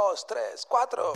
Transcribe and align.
dos, 0.00 0.26
tres, 0.26 0.66
cuatro. 0.66 1.12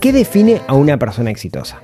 ¿Qué 0.00 0.12
define 0.12 0.62
a 0.66 0.74
una 0.74 0.96
persona 0.98 1.30
exitosa? 1.30 1.80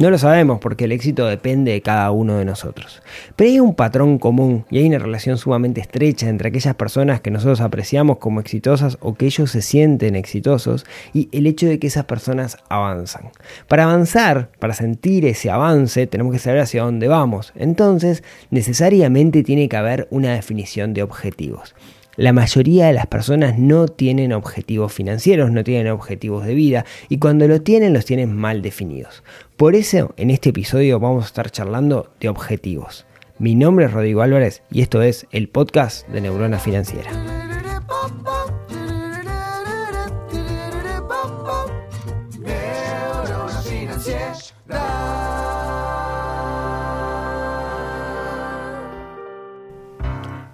No 0.00 0.08
lo 0.08 0.16
sabemos 0.16 0.60
porque 0.60 0.86
el 0.86 0.92
éxito 0.92 1.26
depende 1.26 1.72
de 1.72 1.82
cada 1.82 2.10
uno 2.10 2.38
de 2.38 2.46
nosotros. 2.46 3.02
Pero 3.36 3.50
hay 3.50 3.60
un 3.60 3.74
patrón 3.74 4.18
común 4.18 4.64
y 4.70 4.78
hay 4.78 4.86
una 4.86 4.98
relación 4.98 5.36
sumamente 5.36 5.82
estrecha 5.82 6.26
entre 6.26 6.48
aquellas 6.48 6.74
personas 6.74 7.20
que 7.20 7.30
nosotros 7.30 7.60
apreciamos 7.60 8.16
como 8.16 8.40
exitosas 8.40 8.96
o 9.02 9.12
que 9.12 9.26
ellos 9.26 9.50
se 9.50 9.60
sienten 9.60 10.16
exitosos 10.16 10.86
y 11.12 11.28
el 11.32 11.46
hecho 11.46 11.66
de 11.66 11.78
que 11.78 11.88
esas 11.88 12.06
personas 12.06 12.56
avanzan. 12.70 13.28
Para 13.68 13.84
avanzar, 13.84 14.48
para 14.58 14.72
sentir 14.72 15.26
ese 15.26 15.50
avance, 15.50 16.06
tenemos 16.06 16.32
que 16.32 16.38
saber 16.38 16.60
hacia 16.60 16.82
dónde 16.82 17.06
vamos. 17.06 17.52
Entonces, 17.54 18.24
necesariamente 18.48 19.42
tiene 19.42 19.68
que 19.68 19.76
haber 19.76 20.08
una 20.10 20.32
definición 20.32 20.94
de 20.94 21.02
objetivos. 21.02 21.74
La 22.20 22.34
mayoría 22.34 22.88
de 22.88 22.92
las 22.92 23.06
personas 23.06 23.58
no 23.58 23.88
tienen 23.88 24.34
objetivos 24.34 24.92
financieros, 24.92 25.50
no 25.50 25.64
tienen 25.64 25.90
objetivos 25.90 26.44
de 26.44 26.52
vida 26.52 26.84
y 27.08 27.16
cuando 27.16 27.48
lo 27.48 27.62
tienen 27.62 27.94
los 27.94 28.04
tienen 28.04 28.36
mal 28.36 28.60
definidos. 28.60 29.22
Por 29.56 29.74
eso 29.74 30.12
en 30.18 30.28
este 30.28 30.50
episodio 30.50 31.00
vamos 31.00 31.24
a 31.24 31.28
estar 31.28 31.50
charlando 31.50 32.12
de 32.20 32.28
objetivos. 32.28 33.06
Mi 33.38 33.54
nombre 33.54 33.86
es 33.86 33.92
Rodrigo 33.94 34.20
Álvarez 34.20 34.62
y 34.70 34.82
esto 34.82 35.00
es 35.00 35.26
el 35.30 35.48
podcast 35.48 36.06
de 36.10 36.20
Neurona 36.20 36.58
Financiera. 36.58 37.10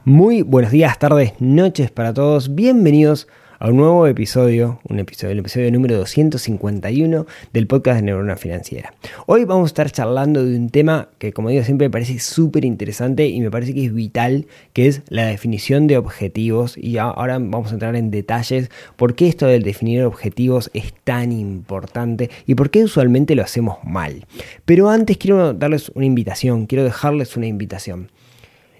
Muy 0.08 0.42
buenos 0.42 0.70
días, 0.70 1.00
tardes, 1.00 1.32
noches 1.40 1.90
para 1.90 2.14
todos. 2.14 2.54
Bienvenidos 2.54 3.26
a 3.58 3.70
un 3.70 3.78
nuevo 3.78 4.06
episodio, 4.06 4.78
un 4.88 5.00
episodio, 5.00 5.32
el 5.32 5.40
episodio 5.40 5.72
número 5.72 5.96
251 5.96 7.26
del 7.52 7.66
podcast 7.66 7.96
de 7.96 8.02
Neurona 8.02 8.36
Financiera. 8.36 8.94
Hoy 9.26 9.44
vamos 9.44 9.64
a 9.64 9.66
estar 9.66 9.90
charlando 9.90 10.44
de 10.44 10.56
un 10.56 10.70
tema 10.70 11.08
que, 11.18 11.32
como 11.32 11.48
digo, 11.48 11.64
siempre 11.64 11.88
me 11.88 11.90
parece 11.90 12.20
súper 12.20 12.64
interesante 12.64 13.26
y 13.26 13.40
me 13.40 13.50
parece 13.50 13.74
que 13.74 13.84
es 13.84 13.92
vital, 13.92 14.46
que 14.74 14.86
es 14.86 15.02
la 15.08 15.26
definición 15.26 15.88
de 15.88 15.98
objetivos. 15.98 16.78
Y 16.78 16.98
ahora 16.98 17.40
vamos 17.40 17.72
a 17.72 17.74
entrar 17.74 17.96
en 17.96 18.12
detalles 18.12 18.70
por 18.94 19.16
qué 19.16 19.26
esto 19.26 19.48
del 19.48 19.64
definir 19.64 20.04
objetivos 20.04 20.70
es 20.72 20.94
tan 21.02 21.32
importante 21.32 22.30
y 22.46 22.54
por 22.54 22.70
qué 22.70 22.84
usualmente 22.84 23.34
lo 23.34 23.42
hacemos 23.42 23.78
mal. 23.82 24.24
Pero 24.64 24.88
antes 24.88 25.16
quiero 25.16 25.52
darles 25.52 25.90
una 25.96 26.06
invitación, 26.06 26.66
quiero 26.66 26.84
dejarles 26.84 27.36
una 27.36 27.48
invitación. 27.48 28.10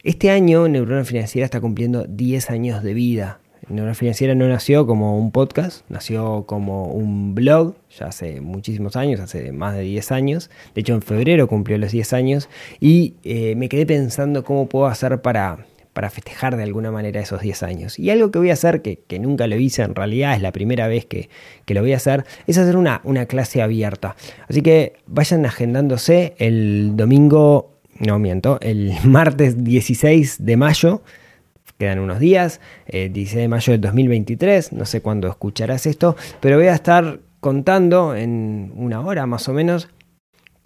Este 0.06 0.30
año 0.30 0.68
Neurona 0.68 1.02
Financiera 1.02 1.46
está 1.46 1.60
cumpliendo 1.60 2.04
10 2.04 2.50
años 2.50 2.84
de 2.84 2.94
vida. 2.94 3.40
Neurona 3.68 3.92
Financiera 3.92 4.36
no 4.36 4.46
nació 4.46 4.86
como 4.86 5.18
un 5.18 5.32
podcast, 5.32 5.84
nació 5.88 6.44
como 6.46 6.84
un 6.92 7.34
blog, 7.34 7.74
ya 7.98 8.06
hace 8.06 8.40
muchísimos 8.40 8.94
años, 8.94 9.18
hace 9.18 9.50
más 9.50 9.74
de 9.74 9.82
10 9.82 10.12
años. 10.12 10.48
De 10.76 10.82
hecho, 10.82 10.94
en 10.94 11.02
febrero 11.02 11.48
cumplió 11.48 11.76
los 11.76 11.90
10 11.90 12.12
años 12.12 12.48
y 12.78 13.14
eh, 13.24 13.56
me 13.56 13.68
quedé 13.68 13.84
pensando 13.84 14.44
cómo 14.44 14.68
puedo 14.68 14.86
hacer 14.86 15.22
para, 15.22 15.66
para 15.92 16.08
festejar 16.08 16.56
de 16.56 16.62
alguna 16.62 16.92
manera 16.92 17.20
esos 17.20 17.40
10 17.40 17.64
años. 17.64 17.98
Y 17.98 18.08
algo 18.10 18.30
que 18.30 18.38
voy 18.38 18.50
a 18.50 18.52
hacer, 18.52 18.82
que, 18.82 19.18
nunca 19.18 19.48
lo 19.48 19.56
hice 19.56 19.82
en 19.82 19.96
realidad, 19.96 20.36
es 20.36 20.40
la 20.40 20.52
primera 20.52 20.86
vez 20.86 21.04
que, 21.04 21.30
lo 21.66 21.80
voy 21.80 21.94
a 21.94 21.96
hacer, 21.96 22.24
es 22.46 22.58
hacer 22.58 22.76
una, 22.76 23.00
una 23.02 23.26
clase 23.26 23.60
abierta. 23.60 24.14
Así 24.46 24.62
que 24.62 24.92
vayan 25.08 25.46
agendándose 25.46 26.36
el 26.38 26.92
domingo 26.94 27.75
no 28.00 28.18
miento, 28.18 28.58
el 28.60 28.94
martes 29.04 29.62
16 29.62 30.44
de 30.44 30.56
mayo, 30.56 31.02
quedan 31.78 31.98
unos 31.98 32.18
días, 32.18 32.60
16 32.86 33.34
eh, 33.34 33.38
de 33.40 33.48
mayo 33.48 33.72
del 33.72 33.80
2023, 33.80 34.72
no 34.72 34.84
sé 34.84 35.00
cuándo 35.00 35.28
escucharás 35.28 35.86
esto, 35.86 36.16
pero 36.40 36.56
voy 36.56 36.66
a 36.66 36.74
estar 36.74 37.20
contando 37.40 38.14
en 38.14 38.72
una 38.76 39.00
hora 39.00 39.26
más 39.26 39.48
o 39.48 39.52
menos 39.52 39.88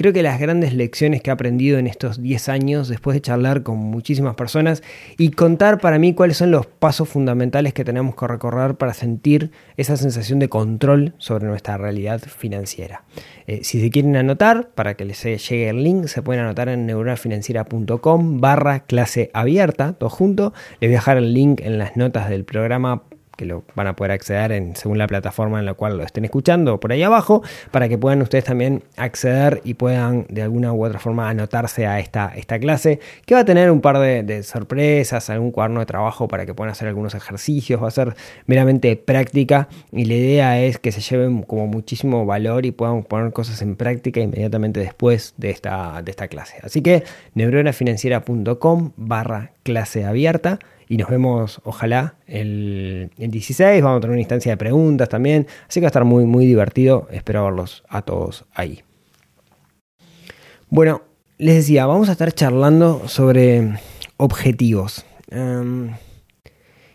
Creo 0.00 0.15
que 0.15 0.22
las 0.22 0.41
grandes 0.41 0.72
lecciones 0.72 1.21
que 1.21 1.28
he 1.28 1.33
aprendido 1.34 1.78
en 1.78 1.87
estos 1.87 2.22
10 2.22 2.49
años, 2.49 2.88
después 2.88 3.15
de 3.15 3.21
charlar 3.21 3.62
con 3.62 3.77
muchísimas 3.77 4.34
personas 4.34 4.83
y 5.19 5.31
contar 5.31 5.78
para 5.78 5.99
mí 5.99 6.15
cuáles 6.15 6.38
son 6.38 6.50
los 6.50 6.65
pasos 6.65 7.06
fundamentales 7.06 7.75
que 7.75 7.84
tenemos 7.84 8.16
que 8.16 8.27
recorrer 8.27 8.77
para 8.77 8.94
sentir 8.94 9.50
esa 9.77 9.99
sensación 9.99 10.39
de 10.39 10.49
control 10.49 11.12
sobre 11.19 11.49
nuestra 11.49 11.77
realidad 11.77 12.19
financiera. 12.22 13.05
Eh, 13.47 13.60
si 13.62 13.78
se 13.78 13.91
quieren 13.91 14.16
anotar, 14.16 14.71
para 14.71 14.94
que 14.94 15.05
les 15.05 15.22
llegue 15.22 15.69
el 15.69 15.84
link, 15.84 16.06
se 16.06 16.22
pueden 16.22 16.44
anotar 16.44 16.71
en 16.71 16.87
neuronafinanciera.com 16.87 18.41
barra 18.41 18.84
clase 18.84 19.31
abierta, 19.34 19.93
todo 19.93 20.09
junto. 20.09 20.55
Les 20.81 20.89
voy 20.89 20.94
a 20.94 21.00
dejar 21.00 21.19
el 21.19 21.34
link 21.34 21.60
en 21.60 21.77
las 21.77 21.99
notas 21.99 22.31
del 22.31 22.44
programa 22.44 23.03
que 23.41 23.47
lo 23.47 23.65
van 23.75 23.87
a 23.87 23.97
poder 23.97 24.12
acceder 24.12 24.53
en, 24.53 24.77
según 24.77 24.99
la 24.99 25.06
plataforma 25.06 25.59
en 25.59 25.65
la 25.65 25.73
cual 25.73 25.97
lo 25.97 26.05
estén 26.05 26.27
escuchando, 26.27 26.78
por 26.78 26.93
ahí 26.93 27.03
abajo, 27.03 27.43
para 27.71 27.89
que 27.89 27.97
puedan 27.97 28.21
ustedes 28.21 28.45
también 28.45 28.83
acceder 28.99 29.62
y 29.65 29.73
puedan 29.73 30.27
de 30.28 30.43
alguna 30.43 30.75
u 30.75 30.84
otra 30.84 30.99
forma 30.99 31.31
anotarse 31.31 31.87
a 31.87 32.01
esta, 32.01 32.34
esta 32.37 32.59
clase, 32.59 33.01
que 33.25 33.34
va 33.34 33.41
a 33.41 33.45
tener 33.47 33.71
un 33.71 33.81
par 33.81 33.99
de, 33.99 34.43
sorpresas, 34.43 35.31
algún 35.31 35.53
cuaderno 35.53 35.81
de 35.81 35.87
trabajo 35.87 36.28
para 36.28 36.45
que 36.45 36.53
puedan 36.53 36.71
hacer 36.71 36.87
algunos 36.87 37.15
ejercicios, 37.15 37.83
va 37.83 37.89
a 37.89 37.91
ser 37.91 38.15
meramente 38.45 38.95
práctica 38.97 39.69
y 39.91 40.05
la 40.05 40.15
idea 40.15 40.61
es 40.61 40.78
que 40.78 40.93
se 40.93 41.01
lleven 41.01 41.41
como 41.41 41.67
muchísimo 41.67 42.27
valor 42.27 42.67
y 42.67 42.72
puedan 42.72 43.05
poner 43.05 43.33
cosas 43.33 43.62
en 43.62 43.75
práctica 43.75 44.21
inmediatamente 44.21 44.81
después 44.81 45.33
de 45.39 45.49
esta, 45.49 46.03
de 46.03 46.11
esta 46.11 46.28
clase. 46.28 46.57
Así 46.62 46.83
que 46.83 47.05
neuronafinanciera.com 47.33 48.93
barra 48.97 49.53
clase 49.62 50.05
abierta 50.05 50.59
y 50.91 50.97
nos 50.97 51.09
vemos, 51.09 51.61
ojalá, 51.62 52.17
el, 52.27 53.12
16. 53.17 53.81
Vamos 53.81 53.99
a 53.99 54.01
tener 54.01 54.11
una 54.11 54.23
instancia 54.23 54.51
de 54.51 54.56
preguntas 54.56 55.09
también. 55.09 55.47
Así 55.69 55.78
que 55.78 55.84
va 55.84 55.87
a 55.87 55.91
estar 55.91 56.05
muy, 56.05 56.27
muy 56.27 56.47
divertido. 56.47 57.06
Espero 57.12 57.45
verlos 57.45 57.84
a 57.89 58.03
todos 58.03 58.45
ahí. 58.53 58.83
Bueno, 60.69 61.03
les 61.39 61.55
decía, 61.55 61.87
vamos 61.87 62.09
a 62.09 62.12
estar 62.12 62.33
charlando 62.33 63.06
sobre 63.06 63.78
objetivos. 64.17 65.06
Em, 65.31 65.93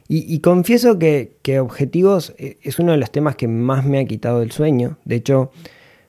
y, 0.09 0.41
confieso 0.41 0.99
que, 0.99 1.39
objetivos 1.61 2.35
e, 2.37 2.57
es 2.63 2.79
uno 2.79 2.91
de 2.91 2.97
los 2.97 3.11
temas 3.11 3.37
que 3.37 3.47
más 3.47 3.85
me 3.85 3.99
ha 3.99 4.03
quitado 4.03 4.41
el 4.41 4.51
sueño. 4.51 4.97
De 5.05 5.15
hecho, 5.15 5.51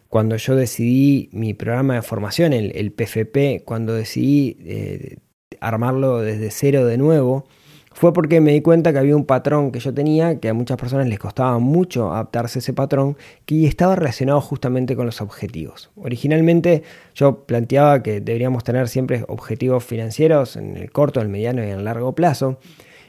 cuando 0.08 0.34
yo 0.38 0.56
decidí 0.56 1.28
mi 1.30 1.54
programa 1.54 1.94
de 1.94 2.02
formación, 2.02 2.52
el, 2.52 2.90
PFP, 2.90 3.62
cuando 3.64 3.94
decidí 3.94 4.56
eh, 4.64 5.18
armarlo 5.60 6.18
desde 6.18 6.50
cero 6.50 6.84
de 6.84 6.98
nuevo, 6.98 7.46
fue 7.96 8.12
porque 8.12 8.42
me 8.42 8.52
di 8.52 8.60
cuenta 8.60 8.92
que 8.92 8.98
había 8.98 9.16
un 9.16 9.24
patrón 9.24 9.72
que 9.72 9.80
yo 9.80 9.94
tenía, 9.94 10.38
que 10.38 10.50
a 10.50 10.54
muchas 10.54 10.76
personas 10.76 11.08
les 11.08 11.18
costaba 11.18 11.58
mucho 11.58 12.12
adaptarse 12.12 12.58
a 12.58 12.60
ese 12.60 12.74
patrón, 12.74 13.16
que 13.46 13.66
estaba 13.66 13.96
relacionado 13.96 14.42
justamente 14.42 14.94
con 14.94 15.06
los 15.06 15.22
objetivos. 15.22 15.90
Originalmente 15.96 16.82
yo 17.14 17.46
planteaba 17.46 18.02
que 18.02 18.20
deberíamos 18.20 18.64
tener 18.64 18.88
siempre 18.88 19.24
objetivos 19.28 19.82
financieros 19.82 20.56
en 20.56 20.76
el 20.76 20.92
corto, 20.92 21.22
el 21.22 21.30
mediano 21.30 21.64
y 21.64 21.68
en 21.68 21.78
el 21.78 21.84
largo 21.86 22.14
plazo, 22.14 22.58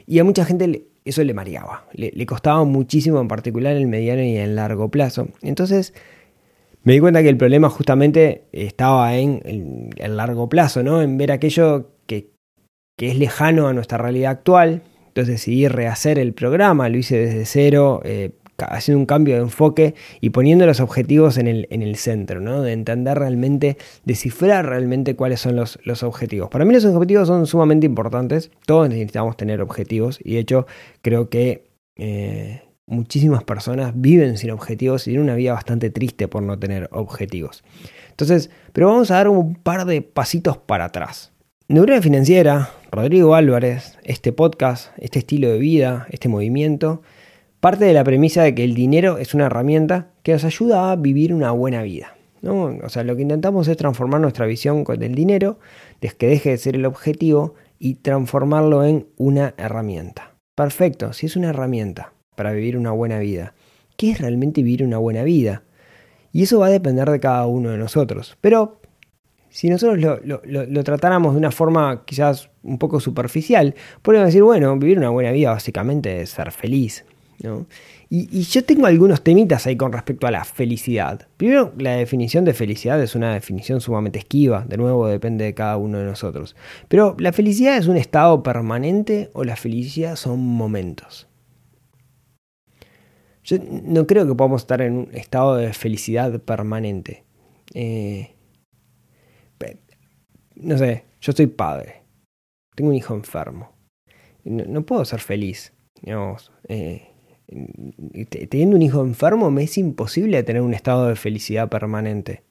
y 0.06 0.20
a 0.20 0.24
mucha 0.24 0.46
gente 0.46 0.86
eso 1.04 1.22
le 1.22 1.34
mareaba, 1.34 1.84
le, 1.92 2.24
costaba 2.24 2.64
muchísimo 2.64 3.20
en 3.20 3.28
particular 3.28 3.72
en 3.72 3.82
el 3.82 3.88
mediano 3.88 4.22
y 4.22 4.36
en 4.36 4.42
el 4.42 4.56
largo 4.56 4.88
plazo. 4.88 5.28
Entonces 5.42 5.92
me 6.84 6.94
di 6.94 7.00
cuenta 7.00 7.22
que 7.22 7.28
el 7.28 7.36
problema 7.36 7.68
justamente 7.68 8.44
estaba 8.52 9.14
en 9.16 9.90
el 9.98 10.16
largo 10.16 10.48
plazo, 10.48 10.82
¿no? 10.82 11.02
en 11.02 11.18
ver 11.18 11.30
aquello 11.30 11.90
que 12.98 13.08
es 13.08 13.16
lejano 13.16 13.68
a 13.68 13.72
nuestra 13.72 13.96
realidad 13.96 14.32
actual. 14.32 14.82
Entonces 15.06 15.36
decidí 15.36 15.68
rehacer 15.68 16.18
el 16.18 16.34
programa, 16.34 16.88
lo 16.88 16.98
hice 16.98 17.16
desde 17.16 17.44
cero, 17.46 18.02
eh, 18.04 18.32
haciendo 18.58 18.98
un 18.98 19.06
cambio 19.06 19.36
de 19.36 19.42
enfoque 19.42 19.94
y 20.20 20.30
poniendo 20.30 20.66
los 20.66 20.80
objetivos 20.80 21.38
en 21.38 21.46
el, 21.46 21.68
en 21.70 21.82
el 21.82 21.94
centro, 21.94 22.40
¿no? 22.40 22.60
de 22.60 22.72
entender 22.72 23.16
realmente, 23.16 23.78
descifrar 24.04 24.66
realmente 24.66 25.14
cuáles 25.14 25.40
son 25.40 25.54
los, 25.54 25.78
los, 25.84 26.02
objetivos. 26.02 26.50
Para 26.50 26.64
mí 26.64 26.74
los 26.74 26.84
objetivos 26.84 27.28
son 27.28 27.46
sumamente 27.46 27.86
importantes, 27.86 28.50
todos 28.66 28.88
necesitamos 28.88 29.36
tener 29.36 29.60
objetivos 29.60 30.18
y 30.22 30.34
de 30.34 30.40
hecho 30.40 30.66
creo 31.00 31.28
que 31.30 31.70
eh, 31.94 32.62
muchísimas 32.86 33.44
personas 33.44 33.92
viven 33.94 34.36
sin 34.38 34.50
objetivos 34.50 35.06
y 35.06 35.12
tienen 35.12 35.22
una 35.22 35.36
vida 35.36 35.52
bastante 35.52 35.90
triste 35.90 36.26
por 36.26 36.42
no 36.42 36.58
tener 36.58 36.88
objetivos. 36.90 37.62
Entonces, 38.10 38.50
pero 38.72 38.88
vamos 38.88 39.12
a 39.12 39.14
dar 39.14 39.28
un 39.28 39.54
par 39.54 39.84
de 39.84 40.02
pasitos 40.02 40.58
para 40.58 40.86
atrás. 40.86 41.32
Neurona 41.70 42.00
Financiera, 42.00 42.70
Rodrigo 42.90 43.34
Álvarez, 43.34 43.98
este 44.02 44.32
podcast, 44.32 44.90
este 44.96 45.18
estilo 45.18 45.50
de 45.50 45.58
vida, 45.58 46.06
este 46.08 46.30
movimiento, 46.30 47.02
parte 47.60 47.84
de 47.84 47.92
la 47.92 48.04
premisa 48.04 48.42
de 48.42 48.54
que 48.54 48.64
el 48.64 48.74
dinero 48.74 49.18
es 49.18 49.34
una 49.34 49.44
herramienta 49.44 50.08
que 50.22 50.32
nos 50.32 50.44
ayuda 50.44 50.90
a 50.90 50.96
vivir 50.96 51.34
una 51.34 51.50
buena 51.50 51.82
vida. 51.82 52.16
¿no? 52.40 52.74
O 52.82 52.88
sea, 52.88 53.04
lo 53.04 53.16
que 53.16 53.20
intentamos 53.20 53.68
es 53.68 53.76
transformar 53.76 54.22
nuestra 54.22 54.46
visión 54.46 54.82
con 54.82 55.02
el 55.02 55.14
dinero, 55.14 55.58
que 56.00 56.26
deje 56.26 56.52
de 56.52 56.56
ser 56.56 56.74
el 56.74 56.86
objetivo 56.86 57.54
y 57.78 57.96
transformarlo 57.96 58.82
en 58.86 59.06
una 59.18 59.52
herramienta. 59.58 60.36
Perfecto, 60.54 61.12
si 61.12 61.26
es 61.26 61.36
una 61.36 61.50
herramienta 61.50 62.14
para 62.34 62.52
vivir 62.52 62.78
una 62.78 62.92
buena 62.92 63.18
vida, 63.18 63.52
¿qué 63.98 64.12
es 64.12 64.22
realmente 64.22 64.62
vivir 64.62 64.82
una 64.82 64.96
buena 64.96 65.22
vida? 65.22 65.64
Y 66.32 66.44
eso 66.44 66.60
va 66.60 66.68
a 66.68 66.70
depender 66.70 67.10
de 67.10 67.20
cada 67.20 67.44
uno 67.46 67.68
de 67.68 67.76
nosotros. 67.76 68.38
Pero 68.40 68.80
si 69.50 69.68
nosotros 69.68 69.98
lo, 70.24 70.84
tratáramos 70.84 71.34
de 71.34 71.38
una 71.38 71.50
forma 71.50 72.04
quizás 72.04 72.50
un 72.62 72.78
poco 72.78 73.00
superficial, 73.00 73.74
podríamos 74.02 74.28
decir, 74.28 74.42
bueno, 74.42 74.76
vivir 74.78 74.98
una 74.98 75.10
buena 75.10 75.32
vida 75.32 75.50
básicamente 75.50 76.20
es 76.20 76.30
ser 76.30 76.52
feliz. 76.52 77.04
¿no? 77.42 77.66
Y, 78.10 78.42
yo 78.42 78.64
tengo 78.64 78.86
algunos 78.86 79.22
temitas 79.22 79.66
ahí 79.66 79.76
con 79.76 79.92
respecto 79.92 80.26
a 80.26 80.30
la 80.30 80.44
felicidad. 80.44 81.28
Primero, 81.36 81.72
la 81.76 81.92
definición 81.92 82.44
de 82.44 82.54
felicidad 82.54 83.00
es 83.02 83.14
una 83.14 83.34
definición 83.34 83.80
sumamente 83.80 84.18
esquiva, 84.18 84.64
de 84.66 84.76
nuevo 84.76 85.06
depende 85.06 85.44
de 85.44 85.54
cada 85.54 85.76
uno 85.76 85.98
de 85.98 86.04
nosotros. 86.04 86.56
Pero, 86.88 87.16
¿la 87.18 87.32
felicidad 87.32 87.76
es 87.76 87.86
un 87.86 87.96
estado 87.96 88.42
permanente 88.42 89.30
o 89.34 89.44
la 89.44 89.56
felicidad 89.56 90.16
son 90.16 90.40
momentos? 90.40 91.28
Yo 93.44 93.56
no 93.84 94.06
creo 94.06 94.26
que 94.26 94.34
podamos 94.34 94.62
estar 94.62 94.82
en 94.82 94.94
un 94.94 95.08
estado 95.12 95.56
de 95.56 95.72
felicidad 95.72 96.40
permanente. 96.40 97.24
Eh, 97.74 98.30
no 100.60 100.78
sé, 100.78 101.04
yo 101.20 101.32
soy 101.32 101.46
padre. 101.46 102.02
Tengo 102.74 102.90
un 102.90 102.96
hijo 102.96 103.14
enfermo. 103.14 103.72
No, 104.44 104.82
puedo 104.82 105.04
ser 105.04 105.20
feliz. 105.20 105.72
Digamos, 106.00 106.52
eh, 106.68 107.08
teniendo 108.48 108.76
un 108.76 108.82
hijo 108.82 109.02
enfermo 109.02 109.50
me 109.50 109.64
es 109.64 109.78
imposible 109.78 110.42
tener 110.42 110.62
un 110.62 110.74
estado 110.74 111.08
de 111.08 111.16
felicidad 111.16 111.68
permanente. 111.68 112.44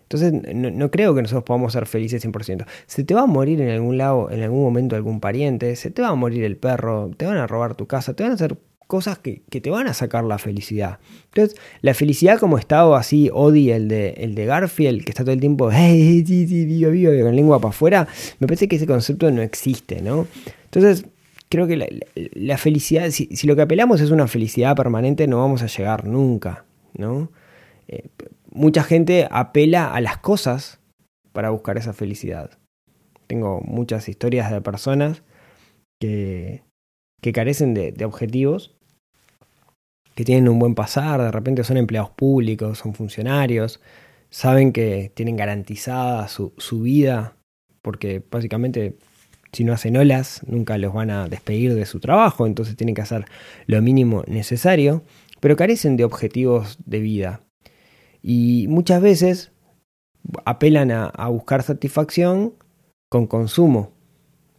Entonces 0.00 0.32
no, 0.54 0.90
creo 0.90 1.14
que 1.14 1.22
nosotros 1.22 1.44
podamos 1.44 1.72
ser 1.72 1.86
felices 1.86 2.24
100%. 2.24 2.66
Se 2.86 3.04
te 3.04 3.14
va 3.14 3.22
a 3.22 3.26
morir 3.26 3.60
en 3.60 3.70
algún 3.70 3.98
lado, 3.98 4.30
en 4.30 4.42
algún 4.42 4.62
momento 4.62 4.96
algún 4.96 5.20
pariente, 5.20 5.76
se 5.76 5.90
te 5.90 6.02
va 6.02 6.08
a 6.08 6.14
morir 6.14 6.44
el 6.44 6.56
perro, 6.56 7.10
te 7.16 7.26
van 7.26 7.38
a 7.38 7.46
robar 7.46 7.74
tu 7.74 7.86
casa, 7.86 8.14
te 8.14 8.22
van 8.22 8.32
a 8.32 8.34
hacer 8.36 8.58
cosas 8.94 9.18
que, 9.18 9.42
te 9.50 9.70
van 9.70 9.88
a 9.88 9.92
sacar 9.92 10.22
la 10.22 10.38
felicidad. 10.38 11.00
Entonces, 11.24 11.60
la 11.82 11.94
felicidad 11.94 12.38
como 12.38 12.58
estado 12.58 12.94
así, 12.94 13.28
Odi, 13.32 13.72
el 13.72 13.88
de, 13.88 14.10
el 14.18 14.36
de 14.36 14.46
Garfield, 14.46 15.02
que 15.02 15.10
está 15.10 15.24
todo 15.24 15.32
el 15.32 15.40
tiempo, 15.40 15.68
hey, 15.72 16.22
vivo, 16.22 16.92
vivo, 16.92 17.24
con 17.24 17.34
lengua 17.34 17.58
para 17.58 17.70
afuera, 17.70 18.06
me 18.38 18.46
parece 18.46 18.68
que 18.68 18.76
ese 18.76 18.86
concepto 18.86 19.28
no 19.32 19.42
existe, 19.42 20.00
¿no? 20.00 20.28
Entonces, 20.66 21.06
creo 21.48 21.66
que 21.66 22.04
la, 22.34 22.56
felicidad, 22.56 23.10
si, 23.10 23.28
lo 23.48 23.56
que 23.56 23.62
apelamos 23.62 24.00
es 24.00 24.12
una 24.12 24.28
felicidad 24.28 24.76
permanente, 24.76 25.26
no 25.26 25.38
vamos 25.38 25.64
a 25.64 25.66
llegar 25.66 26.06
nunca, 26.06 26.64
¿no? 26.96 27.32
Eh, 27.88 28.10
mucha 28.52 28.84
gente 28.84 29.26
apela 29.28 29.92
a 29.92 30.00
las 30.00 30.18
cosas 30.18 30.78
para 31.32 31.50
buscar 31.50 31.78
esa 31.78 31.94
felicidad. 31.94 32.58
Tengo 33.26 33.60
muchas 33.60 34.08
historias 34.08 34.52
de 34.52 34.60
personas 34.60 35.24
que, 36.00 36.62
que 37.24 37.32
carecen 37.32 37.72
de, 37.72 38.04
objetivos, 38.04 38.76
que 40.14 40.24
tienen 40.24 40.48
un 40.48 40.58
buen 40.58 40.74
pasar, 40.74 41.20
de 41.20 41.30
repente 41.30 41.64
son 41.64 41.76
empleados 41.76 42.10
públicos, 42.10 42.78
son 42.78 42.94
funcionarios, 42.94 43.80
saben 44.30 44.72
que 44.72 45.12
tienen 45.14 45.36
garantizada 45.36 46.28
su, 46.28 46.52
su 46.58 46.82
vida, 46.82 47.36
porque 47.82 48.22
básicamente 48.30 48.96
si 49.52 49.64
no 49.64 49.72
hacen 49.72 49.96
olas, 49.96 50.42
nunca 50.46 50.78
los 50.78 50.92
van 50.92 51.10
a 51.10 51.28
despedir 51.28 51.74
de 51.74 51.86
su 51.86 52.00
trabajo, 52.00 52.46
entonces 52.46 52.76
tienen 52.76 52.94
que 52.94 53.02
hacer 53.02 53.24
lo 53.66 53.80
mínimo 53.82 54.24
necesario, 54.26 55.04
pero 55.40 55.56
carecen 55.56 55.96
de 55.96 56.04
objetivos 56.04 56.78
de 56.84 57.00
vida. 57.00 57.40
Y 58.22 58.66
muchas 58.68 59.00
veces 59.00 59.52
apelan 60.44 60.90
a, 60.90 61.28
buscar 61.28 61.62
satisfacción 61.62 62.54
con 63.08 63.26
consumo. 63.26 63.92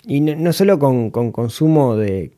Y 0.06 0.22
no, 0.22 0.54
solo 0.54 0.78
con, 0.80 1.10
consumo 1.10 1.96
de 1.96 2.38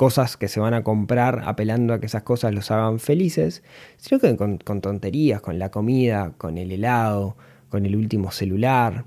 cosas 0.00 0.38
que 0.38 0.48
se 0.48 0.60
van 0.60 0.72
a 0.72 0.82
comprar 0.82 1.42
apelando 1.44 1.92
a 1.92 2.00
que 2.00 2.06
esas 2.06 2.22
cosas 2.22 2.54
los 2.54 2.70
hagan 2.70 3.00
felices, 3.00 3.62
sino 3.98 4.18
que 4.18 4.34
con, 4.34 4.56
tonterías, 4.80 5.42
con 5.42 5.58
la 5.58 5.70
comida, 5.70 6.32
con 6.38 6.56
el 6.56 6.72
helado, 6.72 7.36
con 7.68 7.84
el 7.84 7.94
último 7.94 8.30
celular. 8.30 9.04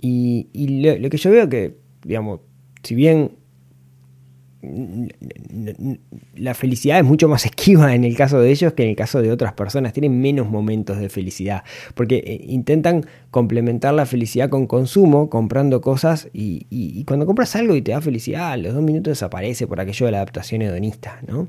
Y, 0.00 0.48
lo, 0.82 1.10
que 1.10 1.18
yo 1.18 1.30
veo 1.30 1.50
que, 1.50 1.76
digamos, 2.04 2.40
si 2.82 2.94
bien 2.94 3.32
la 6.36 6.54
felicidad 6.54 6.98
es 6.98 7.04
mucho 7.04 7.28
más 7.28 7.44
esquiva 7.44 7.94
en 7.94 8.04
el 8.04 8.16
caso 8.16 8.40
de 8.40 8.50
ellos 8.50 8.72
que 8.72 8.84
en 8.84 8.90
el 8.90 8.96
caso 8.96 9.22
de 9.22 9.30
otras 9.30 9.52
personas, 9.52 9.92
tienen 9.92 10.20
menos 10.20 10.48
momentos 10.48 10.98
de 10.98 11.08
felicidad, 11.08 11.64
porque 11.94 12.16
eh, 12.16 12.44
intentan 12.48 13.06
complementar 13.30 13.94
la 13.94 14.06
felicidad 14.06 14.48
con 14.48 14.66
consumo, 14.66 15.30
comprando 15.30 15.80
cosas, 15.80 16.28
y, 16.32 17.04
cuando 17.04 17.26
compras 17.26 17.56
algo 17.56 17.74
y 17.74 17.82
te 17.82 17.92
da 17.92 18.00
felicidad, 18.00 18.52
a 18.52 18.56
los 18.56 18.74
dos 18.74 18.82
minutos 18.82 19.12
desaparece 19.12 19.66
por 19.66 19.80
aquello 19.80 20.06
de 20.06 20.12
la 20.12 20.18
adaptación 20.18 20.62
hedonista, 20.62 21.20
¿no? 21.26 21.48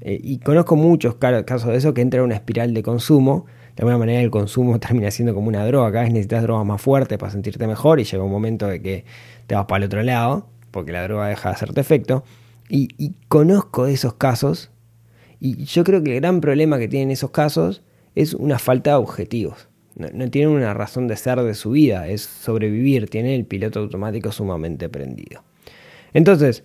Eh, 0.00 0.20
y 0.22 0.38
conozco 0.38 0.76
muchos 0.76 1.14
casos 1.16 1.70
de 1.70 1.76
eso 1.76 1.94
que 1.94 2.02
entra 2.02 2.20
en 2.20 2.26
una 2.26 2.34
espiral 2.34 2.74
de 2.74 2.82
consumo 2.82 3.46
de 3.76 3.82
alguna 3.82 3.98
manera 3.98 4.22
el 4.22 4.30
consumo 4.30 4.80
termina 4.80 5.10
siendo 5.10 5.34
como 5.34 5.48
una 5.48 5.64
droga. 5.66 5.92
Cada 5.92 6.04
vez 6.04 6.12
necesitas 6.12 6.42
drogas 6.42 6.66
más 6.66 6.80
fuertes 6.80 7.18
para 7.18 7.30
sentirte 7.30 7.66
mejor 7.66 8.00
y 8.00 8.04
llega 8.04 8.22
un 8.22 8.30
momento 8.30 8.66
de 8.66 8.80
que 8.80 9.04
te 9.46 9.54
vas 9.54 9.66
para 9.66 9.78
el 9.78 9.84
otro 9.84 10.02
lado 10.02 10.48
porque 10.70 10.92
la 10.92 11.02
droga 11.04 11.28
deja 11.28 11.50
de 11.50 11.54
hacerte 11.54 11.80
efecto. 11.80 12.24
Y, 12.68 13.14
conozco 13.28 13.86
esos 13.86 14.14
casos 14.14 14.70
y 15.38 15.64
yo 15.64 15.84
creo 15.84 16.02
que 16.02 16.14
el 16.14 16.20
gran 16.20 16.40
problema 16.40 16.78
que 16.78 16.88
tienen 16.88 17.10
esos 17.10 17.30
casos 17.30 17.82
es 18.14 18.34
una 18.34 18.58
falta 18.58 18.90
de 18.90 18.96
objetivos. 18.96 19.68
No, 19.94 20.30
tienen 20.30 20.50
una 20.50 20.74
razón 20.74 21.08
de 21.08 21.16
ser 21.16 21.40
de 21.40 21.54
su 21.54 21.70
vida, 21.70 22.08
es 22.08 22.22
sobrevivir, 22.22 23.08
tienen 23.08 23.32
el 23.32 23.46
piloto 23.46 23.80
automático 23.80 24.30
sumamente 24.32 24.88
prendido. 24.88 25.42
Entonces, 26.12 26.64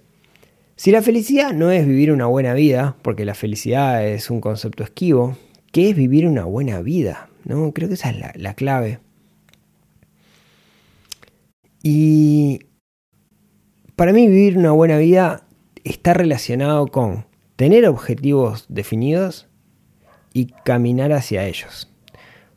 si 0.75 0.91
la 0.91 1.01
felicidad 1.01 1.53
no 1.53 1.71
es 1.71 1.85
vivir 1.85 2.11
una 2.11 2.25
buena 2.25 2.53
vida, 2.53 2.97
porque 3.01 3.23
la 3.23 3.35
felicidad 3.35 4.05
es 4.05 4.29
un 4.29 4.41
concepto 4.41 4.83
esquivo, 4.83 5.37
qué 5.71 5.89
es 5.89 5.95
vivir 5.95 6.27
una 6.27 6.43
buena 6.45 6.81
vida. 6.81 7.29
¿no? 7.45 7.71
Creo 7.71 7.87
que 7.87 7.95
esa 7.95 8.09
es 8.09 8.35
la, 8.35 8.53
clave. 8.53 8.99
Y 11.83 12.61
para 13.95 14.13
mí 14.13 14.27
vivir 14.27 14.57
una 14.57 14.71
buena 14.71 14.97
vida 14.97 15.45
está 15.83 16.13
relacionado 16.13 16.87
con 16.87 17.25
tener 17.55 17.87
objetivos 17.87 18.65
definidos 18.69 19.47
y 20.33 20.47
caminar 20.47 21.11
hacia 21.11 21.45
ellos. 21.45 21.91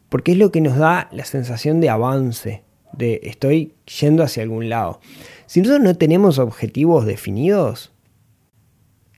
Porque 0.09 0.33
es 0.33 0.39
lo 0.39 0.53
que 0.53 0.61
nos 0.61 0.77
da 0.77 1.09
la 1.13 1.25
sensación 1.25 1.81
de 1.81 1.91
avance, 1.91 2.65
de 2.93 3.21
estoy 3.25 3.75
yendo 4.01 4.23
hacia 4.23 4.43
algún 4.43 4.69
lado. 4.69 5.01
Si 5.47 5.61
nosotros 5.61 5.85
no 5.85 5.97
tenemos 5.97 6.39
objetivos 6.39 7.07
definidos, 7.07 7.93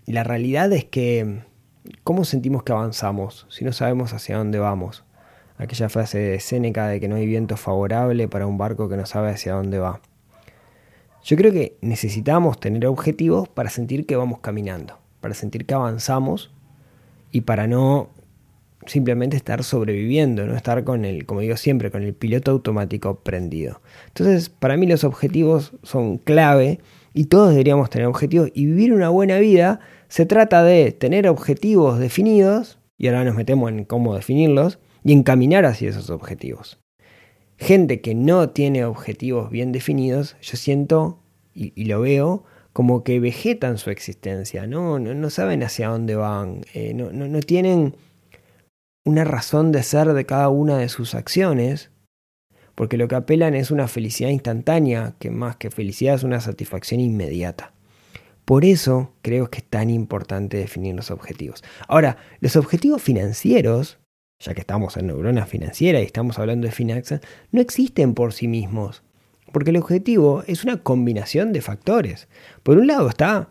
la 0.07 0.25
realidad 0.25 0.73
es 0.73 0.85
que 0.85 1.45
¿Cómo 2.05 2.25
sentimos 2.25 2.63
que 2.63 2.73
avanzamos 2.73 3.47
si 3.49 3.65
no 3.65 3.73
sabemos 3.73 4.13
hacia 4.13 4.39
dónde 4.39 4.59
vamos? 4.59 5.05
Aquella 5.59 5.89
frase 5.89 6.19
de 6.19 6.41
Séneca 6.41 6.87
de 6.89 7.01
que 7.01 7.09
no 7.09 7.17
hay 7.17 7.27
viento 7.27 7.57
favorable 7.57 8.29
para 8.29 8.47
un 8.47 8.59
barco 8.59 8.89
que 8.89 8.97
no 8.97 9.07
sabe 9.07 9.31
hacia 9.31 9.55
dónde 9.55 9.79
va. 9.79 10.01
Yo 11.27 11.37
creo 11.37 11.51
que 11.51 11.77
necesitamos 11.81 12.61
tener 12.61 12.87
objetivos 12.87 13.49
para 13.49 13.69
sentir 13.69 14.07
que 14.07 14.15
vamos 14.15 14.39
caminando, 14.39 15.01
para 15.21 15.35
sentir 15.35 15.67
que 15.67 15.75
avanzamos 15.75 16.53
y 17.33 17.41
para 17.41 17.67
no 17.67 18.11
simplemente 18.87 19.37
estar 19.37 19.65
sobreviviendo, 19.65 20.47
no 20.47 20.55
estar 20.55 20.85
con 20.85 21.05
el, 21.05 21.27
como 21.27 21.41
digo 21.41 21.57
siempre, 21.57 21.91
con 21.91 22.05
el 22.05 22.15
piloto 22.15 22.53
automático 22.53 23.25
prendido. 23.25 23.81
Entonces, 24.07 24.51
para 24.51 24.77
mí 24.77 24.87
los 24.87 25.03
objetivos 25.03 25.73
son 25.83 26.19
clave 26.19 26.79
y 27.13 27.25
todos 27.25 27.51
deberíamos 27.51 27.91
tener 27.91 28.07
objetivos 28.07 28.53
y 28.55 28.67
vivir 28.67 28.93
una 28.93 29.09
buena 29.09 29.41
vida 29.41 29.81
se 30.07 30.27
trata 30.27 30.63
de 30.63 30.93
tener 30.93 31.27
objetivos 31.27 31.99
definidos, 31.99 32.79
y 32.99 33.09
ahora 33.09 33.25
nos 33.25 33.35
metemos 33.35 33.69
en 33.73 33.85
cómo 33.85 34.15
definirlos, 34.15 34.79
y 35.03 35.13
encaminar 35.13 35.65
hacia 35.65 35.91
esos 35.91 36.09
objetivos. 36.09 36.79
Gente 37.59 38.01
que 38.01 38.15
no 38.15 38.51
tiene 38.51 38.85
objetivos 38.85 39.51
bien 39.51 39.73
definidos, 39.73 40.37
yo 40.43 40.57
siento 40.57 41.21
y, 41.55 41.85
lo 41.85 42.01
veo 42.01 42.45
como 42.73 43.03
que 43.03 43.19
vegetan 43.21 43.79
su 43.79 43.89
existencia, 43.89 44.67
no, 44.67 44.99
no, 44.99 45.31
saben 45.31 45.63
hacia 45.63 45.89
dónde 45.89 46.15
van, 46.15 46.61
eh, 46.75 46.93
no, 46.93 47.11
no 47.11 47.41
tienen 47.41 47.97
una 49.07 49.25
razón 49.25 49.73
de 49.73 49.83
ser 49.83 50.13
de 50.13 50.27
cada 50.27 50.51
una 50.51 50.77
de 50.77 50.91
sus 50.91 51.15
acciones, 51.15 51.91
porque 52.75 52.99
lo 52.99 53.09
que 53.09 53.15
apelan 53.15 53.55
es 53.55 53.71
una 53.71 53.89
felicidad 53.89 54.29
instantánea, 54.29 55.15
que 55.19 55.31
más 55.31 55.57
que 55.57 55.71
felicidad 55.71 56.17
es 56.17 56.25
una 56.25 56.41
satisfacción 56.41 57.01
inmediata. 57.01 57.73
Por 58.45 58.65
eso 58.65 59.13
creo 59.23 59.51
que 59.51 59.59
es 59.59 59.65
tan 59.65 59.91
importante 59.91 60.57
definir 60.57 60.95
los 60.95 61.11
objetivos. 61.11 61.65
Ahora, 61.89 62.19
los 62.41 62.57
objetivos 62.57 63.03
financieros, 63.03 63.99
ya 64.39 64.55
que 64.55 64.61
estamos 64.61 64.97
en 64.97 65.07
neurona 65.09 65.47
financiera 65.47 66.01
y 66.01 66.05
estamos 66.05 66.39
hablando 66.39 66.67
de 66.67 66.73
finanzas, 66.73 67.21
no 67.53 67.61
existen 67.61 68.15
por 68.15 68.33
sí 68.33 68.49
mismos. 68.49 69.03
Porque 69.53 69.71
el 69.71 69.77
objetivo 69.77 70.43
es 70.47 70.65
una 70.65 70.83
combinación 70.83 71.53
de 71.53 71.63
factores. 71.63 72.29
Por 72.63 72.79
un 72.79 72.87
lado 72.87 73.09
está, 73.09 73.49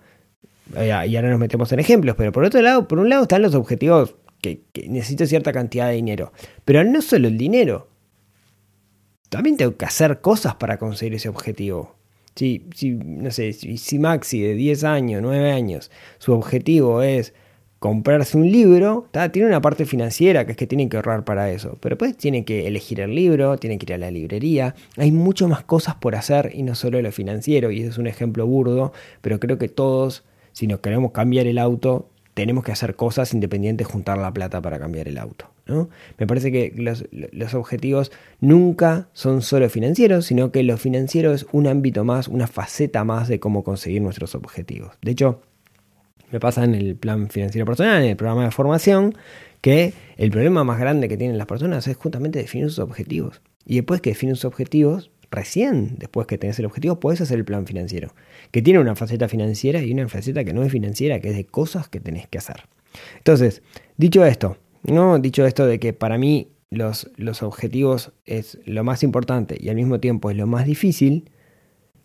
eh, 0.75 0.92
y 1.08 1.15
ahora 1.15 1.30
nos 1.30 1.39
metemos 1.39 1.72
en 1.72 1.80
ejemplos, 1.80 2.15
pero 2.18 2.32
por 2.32 2.44
otro 2.44 2.62
lado, 2.62 2.88
por 2.88 3.00
un 3.00 3.10
lado 3.10 3.24
están 3.24 3.42
los 3.42 3.56
objetivos 3.56 4.15
que, 4.42 4.62
que 4.74 4.88
necesito 4.89 5.25
cierta 5.25 5.51
cantidad 5.51 5.88
de 5.88 5.96
dinero. 5.96 6.34
Pero 6.65 6.84
no 6.84 7.01
solo 7.01 7.27
el 7.27 7.38
dinero. 7.38 7.89
También 9.30 9.58
tengo 9.58 9.75
que 9.75 9.86
hacer 9.86 10.22
cosas 10.22 10.56
para 10.56 10.77
conseguir 10.77 11.15
ese 11.15 11.30
objetivo. 11.30 11.96
Si, 12.36 12.68
no 13.06 13.32
sé, 13.32 13.54
si 13.54 14.00
Maxi 14.00 14.42
de 14.42 14.56
10 14.56 14.84
años, 14.84 15.22
9 15.22 15.51
años, 15.54 15.89
su 16.18 16.34
objetivo 16.34 17.01
es 17.01 17.34
comprarse 17.86 18.36
un 18.36 18.51
libro, 18.51 19.08
tiene 19.32 19.48
una 19.48 19.62
parte 19.62 19.86
financiera 19.86 20.44
que 20.44 20.54
es 20.54 20.58
que 20.58 20.65
tienen 20.65 20.89
que 20.89 20.98
ahorrar 20.98 21.24
para 21.24 21.51
eso, 21.51 21.77
pero 21.82 21.94
después 21.94 22.18
tienen 22.18 22.44
que 22.44 22.65
elegir 22.65 23.00
el 23.00 23.13
libro, 23.13 23.58
tienen 23.58 23.77
que 23.77 23.86
ir 23.86 23.94
a 23.94 24.00
la 24.00 24.10
librería, 24.10 24.74
hay 24.98 25.12
mucho 25.12 25.48
más 25.48 25.63
cosas 25.63 25.94
por 25.94 26.15
hacer 26.15 26.50
y 26.56 26.63
no 26.63 26.74
solo 26.74 27.00
lo 27.00 27.12
financiero, 27.12 27.70
y 27.70 27.82
ese 27.82 27.89
es 27.89 28.00
un 28.00 28.08
ejemplo 28.08 28.48
burdo, 28.48 28.92
pero 29.22 29.39
creo 29.39 29.60
que 29.60 29.70
todos, 29.70 30.24
si 30.51 30.65
nos 30.65 30.80
queremos 30.80 31.12
cambiar 31.12 31.46
el 31.46 31.60
auto, 31.60 32.10
tenemos 32.34 32.63
que 32.63 32.72
hacer 32.72 32.96
cosas 32.96 33.36
independientes, 33.36 33.86
juntar 33.86 34.18
la 34.18 34.34
plata 34.34 34.63
para 34.63 34.80
cambiar 34.80 35.08
el 35.08 35.20
auto. 35.20 35.51
¿no? 35.68 35.88
Me 36.18 36.25
parece 36.25 36.51
que 36.51 36.74
los, 36.75 37.06
los, 37.12 37.54
objetivos 37.54 38.12
nunca 38.39 39.10
son 39.13 39.44
solo 39.44 39.70
financieros, 39.70 40.25
sino 40.25 40.51
que 40.51 40.63
lo 40.63 40.77
financiero 40.77 41.36
es 41.36 41.46
un 41.51 41.68
ámbito 41.68 42.04
más, 42.04 42.30
una 42.30 42.48
faceta 42.48 43.04
más 43.04 43.27
de 43.27 43.39
cómo 43.39 43.63
conseguir 43.63 44.01
nuestros 44.01 44.34
objetivos. 44.34 44.96
De 45.04 45.12
hecho, 45.12 45.42
me 46.32 46.39
pasa 46.39 46.63
en 46.63 46.75
el 46.75 46.96
plan 46.96 47.29
financiero 47.29 47.65
personal, 47.65 48.03
en 48.03 48.10
el 48.10 48.15
programa 48.17 48.46
de 48.46 48.51
formación, 48.51 49.15
que 49.62 49.94
el 50.17 50.32
problema 50.32 50.63
más 50.63 50.79
grande 50.79 51.08
que 51.08 51.17
tienen 51.17 51.38
las 51.38 51.48
personas 51.48 51.88
es 51.88 51.98
justamente 51.98 52.39
definir 52.39 52.70
sus 52.70 52.79
objetivos. 52.79 53.41
Y 53.65 53.75
después 53.75 54.01
que 54.01 54.12
defines 54.12 54.39
sus 54.39 54.46
objetivos, 54.46 55.12
recién 55.32 55.98
después 55.98 56.27
que 56.27 56.38
tenés 56.38 56.60
el 56.60 56.65
objetivo, 56.65 57.00
puedes 57.00 57.22
hacer 57.22 57.39
el 57.39 57.46
plan 57.46 57.65
financiero, 57.65 58.13
que 58.51 58.62
tiene 58.62 58.79
una 58.79 58.96
faceta 58.96 59.27
financiera 59.27 59.82
y 59.82 59.91
una 59.91 60.08
faceta 60.08 60.44
que 60.44 60.53
no 60.53 60.63
es 60.63 60.72
financiera, 60.72 61.20
que 61.20 61.29
es 61.29 61.36
de 61.36 61.46
cosas 61.46 61.89
que 61.89 62.00
tenés 62.00 62.27
que 62.27 62.38
hacer. 62.38 62.67
Entonces, 63.17 63.62
dicho 63.98 64.25
esto, 64.25 64.58
¿no? 64.84 65.20
Dicho 65.20 65.46
esto 65.46 65.65
de 65.65 65.79
que 65.79 65.94
para 65.94 66.17
mí 66.17 66.50
los, 66.70 67.10
los 67.17 67.44
objetivos 67.44 68.13
es 68.25 68.60
lo 68.65 68.84
más 68.84 69.03
importante 69.03 69.58
y 69.60 69.70
al 69.70 69.75
mismo 69.75 70.00
tiempo 70.00 70.29
es 70.29 70.38
lo 70.38 70.48
más 70.48 70.65
difícil, 70.65 71.29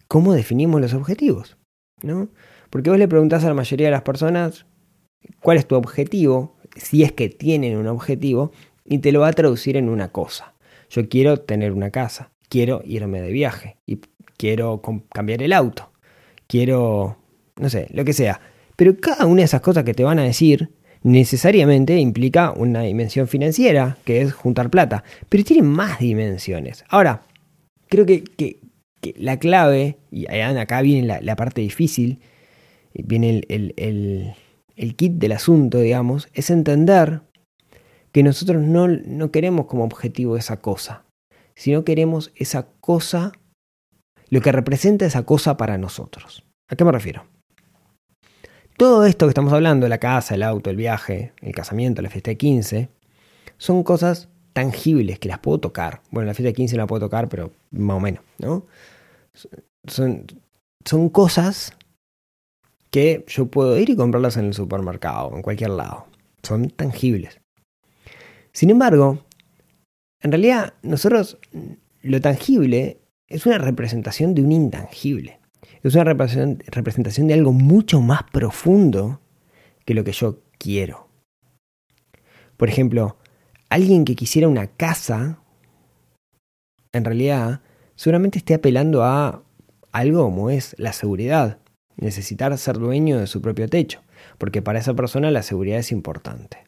¿cómo 0.09 0.33
definimos 0.33 0.81
los 0.81 0.95
objetivos? 0.95 1.57
¿No? 2.03 2.31
Porque 2.71 2.91
vos 2.91 2.99
le 2.99 3.09
preguntás 3.09 3.45
a 3.45 3.49
la 3.49 3.55
mayoría 3.55 3.89
de 3.89 3.93
las 3.93 4.03
personas 4.03 4.67
cuál 5.43 5.59
es 5.59 5.67
tu 5.67 5.75
objetivo, 5.75 6.57
si 6.77 7.03
es 7.03 7.13
que 7.13 7.29
tienen 7.29 7.77
un 7.77 7.87
objetivo, 7.89 8.53
y 8.85 8.99
te 8.99 9.13
lo 9.13 9.21
va 9.21 9.29
a 9.29 9.33
traducir 9.33 9.77
en 9.77 9.89
una 9.89 10.09
cosa. 10.09 10.55
Yo 10.89 11.09
quiero 11.09 11.39
tener 11.39 11.73
una 11.73 11.91
casa, 11.91 12.33
quiero 12.49 12.83
irme 12.85 13.21
de 13.21 13.31
viaje 13.31 13.77
y 13.87 14.01
quiero 14.37 14.83
cambiar 15.13 15.43
el 15.43 15.53
auto, 15.53 15.93
quiero, 16.47 17.19
no 17.57 17.69
sé, 17.69 17.87
lo 17.93 18.05
que 18.05 18.13
sea. 18.13 18.41
Pero 18.77 18.97
cada 18.97 19.27
una 19.27 19.41
de 19.41 19.45
esas 19.45 19.61
cosas 19.61 19.85
que 19.85 19.95
te 19.95 20.05
van 20.05 20.19
a 20.19 20.25
decir 20.25 20.71
necesariamente 21.03 21.97
implica 21.99 22.53
una 22.53 22.83
dimensión 22.83 23.29
financiera, 23.29 23.97
que 24.05 24.23
es 24.23 24.33
juntar 24.33 24.71
plata, 24.71 25.05
pero 25.29 25.45
tiene 25.45 25.63
más 25.63 25.99
dimensiones. 25.99 26.85
Ahora, 26.89 27.23
creo 27.89 28.07
que, 28.07 28.59
la 29.17 29.39
clave, 29.39 29.99
y 30.11 30.27
acá 30.27 30.83
viene 30.83 31.21
la, 31.23 31.37
parte 31.37 31.61
difícil, 31.63 32.21
viene 32.95 33.43
el, 33.49 34.95
kit 34.97 35.13
del 35.15 35.33
asunto, 35.33 35.79
digamos, 35.79 36.29
es 36.33 36.51
entender 36.51 37.23
que 38.13 38.23
nosotros 38.23 38.63
no, 38.63 38.89
no 38.89 39.31
queremos 39.31 39.67
como 39.67 39.85
objetivo 39.85 40.37
esa 40.37 40.61
cosa, 40.61 41.05
sino 41.55 41.85
queremos 41.85 42.33
esa 42.35 42.69
cosa, 42.81 43.33
lo 44.29 44.41
que 44.41 44.53
representa 44.53 45.07
esa 45.07 45.25
cosa 45.25 45.57
para 45.57 45.79
nosotros. 45.79 46.45
¿A 46.69 46.77
qué 46.77 46.85
me 46.85 46.93
refiero? 46.93 47.27
Todo 48.77 49.05
esto 49.05 49.27
que 49.27 49.31
estamos 49.31 49.53
hablando, 49.53 49.87
la 49.89 49.99
casa, 49.99 50.35
el 50.35 50.43
auto, 50.43 50.71
el 50.71 50.77
viaje, 50.77 51.35
el 51.43 51.55
casamiento, 51.55 52.01
la 52.01 52.09
fiesta 52.09 52.31
de 52.31 52.39
15, 52.39 52.89
son 53.59 53.83
cosas 53.83 54.29
tangibles 54.55 55.19
que 55.19 55.29
las 55.29 55.39
puedo 55.39 55.61
tocar. 55.61 56.01
Bueno, 56.11 56.27
la 56.27 56.35
fiesta 56.35 56.49
de 56.49 56.55
15 56.55 56.77
no 56.77 56.83
la 56.83 56.87
puedo 56.87 57.01
tocar, 57.01 57.29
pero 57.29 57.53
más 57.71 57.97
o 57.99 58.01
menos, 58.01 58.25
¿no? 58.39 58.67
Son, 59.87 60.25
son 60.85 61.09
cosas 61.11 61.77
que 62.91 63.25
yo 63.29 63.47
puedo 63.47 63.79
ir 63.79 63.91
y 63.91 63.97
comprarlas 63.97 64.37
en 64.37 64.47
el 64.47 64.55
supermercado, 64.55 65.33
en 65.35 65.43
cualquier 65.43 65.71
lado. 65.71 66.07
Son 66.43 66.71
tangibles. 66.71 67.41
Sin 68.53 68.71
embargo, 68.71 69.25
en 70.21 70.33
realidad 70.33 70.75
nosotros 70.83 71.39
lo 72.03 72.21
tangible 72.21 73.01
es 73.29 73.47
una 73.47 73.59
representación 73.59 74.35
de 74.35 74.43
un 74.43 74.53
intangible 74.53 75.41
es 75.83 75.95
una 75.95 76.05
representación 76.05 77.29
de 77.29 77.35
algo 77.35 77.53
mucho 77.53 78.01
más 78.01 78.25
profundo 78.25 79.21
que 79.85 79.95
lo 79.95 80.05
que 80.05 80.13
yo 80.13 80.43
quiero. 80.59 81.09
Por 82.57 82.69
ejemplo, 82.69 83.17
alguien 83.71 84.05
que 84.05 84.15
quisiera 84.15 84.49
una 84.49 84.67
casa, 84.67 85.39
en 86.93 87.05
realidad, 87.05 87.63
seguramente 87.95 88.39
esté 88.39 88.55
apelando 88.55 89.03
a 89.05 89.43
algo 89.93 90.25
como 90.25 90.51
es 90.51 90.75
la 90.79 90.93
seguridad, 90.93 91.60
necesitar 92.01 92.57
ser 92.59 92.79
dueño 92.79 93.19
de 93.19 93.27
su 93.27 93.41
propio 93.41 93.69
techo, 93.69 94.01
porque 94.39 94.63
para 94.63 94.79
esa 94.79 94.95
persona 94.95 95.31
la 95.31 95.43
seguridad 95.43 95.79
es 95.79 95.93
importante. 95.93 96.59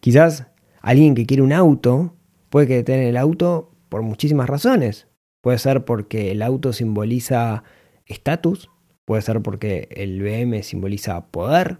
Quizás 0.00 0.46
alguien 0.80 1.14
que 1.14 1.26
quiere 1.26 1.42
un 1.42 1.52
auto 1.52 2.16
puede 2.50 2.66
que 2.66 2.82
tener 2.82 3.06
el 3.06 3.16
auto 3.16 3.70
por 3.88 4.02
muchísimas 4.02 4.48
razones. 4.48 5.06
Puede 5.40 5.58
ser 5.58 5.84
porque 5.84 6.32
el 6.32 6.42
auto 6.42 6.72
simboliza 6.72 7.64
estatus, 8.06 8.68
puede 9.04 9.22
ser 9.22 9.40
porque 9.42 9.88
el 9.90 10.22
BM 10.22 10.62
simboliza 10.62 11.26
poder, 11.26 11.78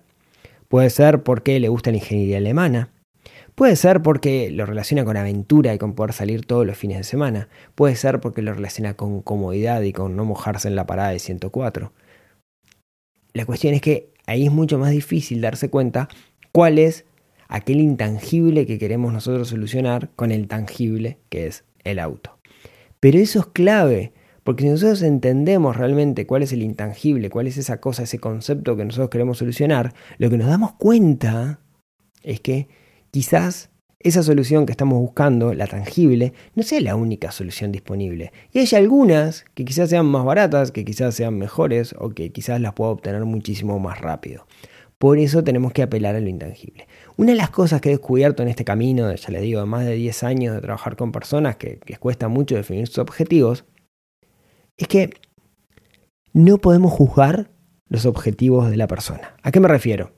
puede 0.69 0.91
ser 0.91 1.23
porque 1.23 1.61
le 1.61 1.69
gusta 1.69 1.91
la 1.91 1.99
ingeniería 1.99 2.39
alemana, 2.39 2.93
puede 3.55 3.77
ser 3.77 4.03
porque 4.03 4.51
lo 4.51 4.67
relaciona 4.67 5.05
con 5.05 5.17
aventura 5.17 5.75
y 5.75 5.79
con 5.79 5.95
poder 5.95 6.13
salir 6.13 6.47
todos 6.47 6.67
los 6.67 6.77
fines 6.77 6.99
de 6.99 7.05
semana, 7.05 7.49
puede 7.75 7.97
ser 7.97 8.21
porque 8.21 8.43
lo 8.43 8.55
relaciona 8.55 8.95
con 8.95 9.23
comodidad 9.23 9.83
y 9.83 9.93
con 9.93 10.17
no 10.17 10.25
mojarse 10.25 10.69
en 10.69 10.77
la 10.77 10.87
parada 10.87 11.11
de 11.11 11.19
104. 11.19 11.93
La 13.35 13.47
cuestión 13.47 13.75
es 13.75 13.81
que 13.81 14.11
ahí 14.27 14.47
es 14.47 14.53
mucho 14.53 14.79
más 14.79 14.91
difícil 14.91 15.41
darse 15.41 15.71
cuenta 15.71 16.09
cuál 16.53 16.79
es 16.79 17.05
aquel 17.49 17.81
intangible 17.81 18.67
que 18.67 18.79
queremos 18.79 19.13
nosotros 19.13 19.49
solucionar 19.49 20.11
con 20.17 20.31
el 20.31 20.49
tangible 20.49 21.19
que 21.29 21.47
es 21.47 21.65
el 21.85 21.99
auto. 21.99 22.39
Pero 23.01 23.19
eso 23.19 23.41
es 23.41 23.47
clave, 23.47 24.13
porque 24.45 24.63
si 24.63 24.71
nosotros 24.71 25.03
entendemos 25.03 25.77
realmente 25.77 26.27
cuál 26.27 26.43
es 26.43 26.53
el 26.53 26.63
intangible, 26.63 27.31
cuál 27.31 27.49
es 27.49 27.59
esa 27.59 27.81
cosa, 27.81 28.05
ese 28.05 28.19
concepto 28.19 28.77
que 28.77 28.85
nosotros 28.85 29.11
queremos 29.11 29.39
solucionar, 29.39 29.93
lo 30.19 30.31
que 30.31 30.39
nos 30.39 30.49
damos 30.49 30.75
cuenta 30.75 31.59
es 32.23 32.41
que 32.41 32.69
quizás 33.11 33.72
esa 34.05 34.23
solución 34.23 34.67
que 34.67 34.73
estamos 34.73 34.99
buscando, 34.99 35.55
la 35.55 35.67
tangible, 35.67 36.33
no 36.55 36.63
sea 36.63 36.81
la 36.81 36.97
única 36.97 37.31
solución 37.31 37.73
disponible. 37.73 38.33
Y 38.53 38.59
hay 38.59 38.69
algunas 38.75 39.45
que 39.55 39.65
quizás 39.65 39.91
sean 39.91 40.07
más 40.07 40.25
baratas, 40.25 40.73
que 40.73 40.85
quizás 40.85 41.15
sean 41.15 41.39
mejores 41.39 41.95
o 41.99 42.11
que 42.11 42.31
quizás 42.31 42.61
las 42.61 42.75
pueda 42.75 42.91
obtener 42.91 43.25
muchísimo 43.25 43.79
más 43.79 44.01
rápido. 44.01 44.47
Por 44.99 45.19
eso 45.19 45.43
tenemos 45.43 45.73
que 45.73 45.83
apelar 45.83 46.15
a 46.15 46.21
lo 46.21 46.29
intangible. 46.29 46.87
Una 47.17 47.33
de 47.33 47.37
las 47.37 47.51
cosas 47.51 47.81
que 47.81 47.89
he 47.89 47.93
descubierto 47.93 48.43
en 48.43 48.49
este 48.49 48.65
camino, 48.65 49.13
ya 49.13 49.31
les 49.31 49.43
digo, 49.43 49.61
de 49.61 49.67
más 49.67 49.85
de 49.85 49.95
10 49.95 50.23
años 50.23 50.55
de 50.55 50.61
trabajar 50.61 50.97
con 50.97 51.11
personas 51.11 51.57
que 51.57 51.81
les 51.87 51.99
cuesta 51.99 52.29
mucho 52.29 52.55
definir 52.55 52.87
sus 52.87 52.99
objetivos, 52.99 53.65
es 54.77 54.87
que 54.87 55.11
no 56.33 56.59
podemos 56.59 56.93
juzgar 56.93 57.51
los 57.89 58.07
objetivos 58.07 58.71
de 58.71 58.77
la 58.77 58.87
persona. 58.87 59.35
¿A 59.43 59.51
qué 59.51 59.61
me 59.61 59.69
refiero? 59.69 60.13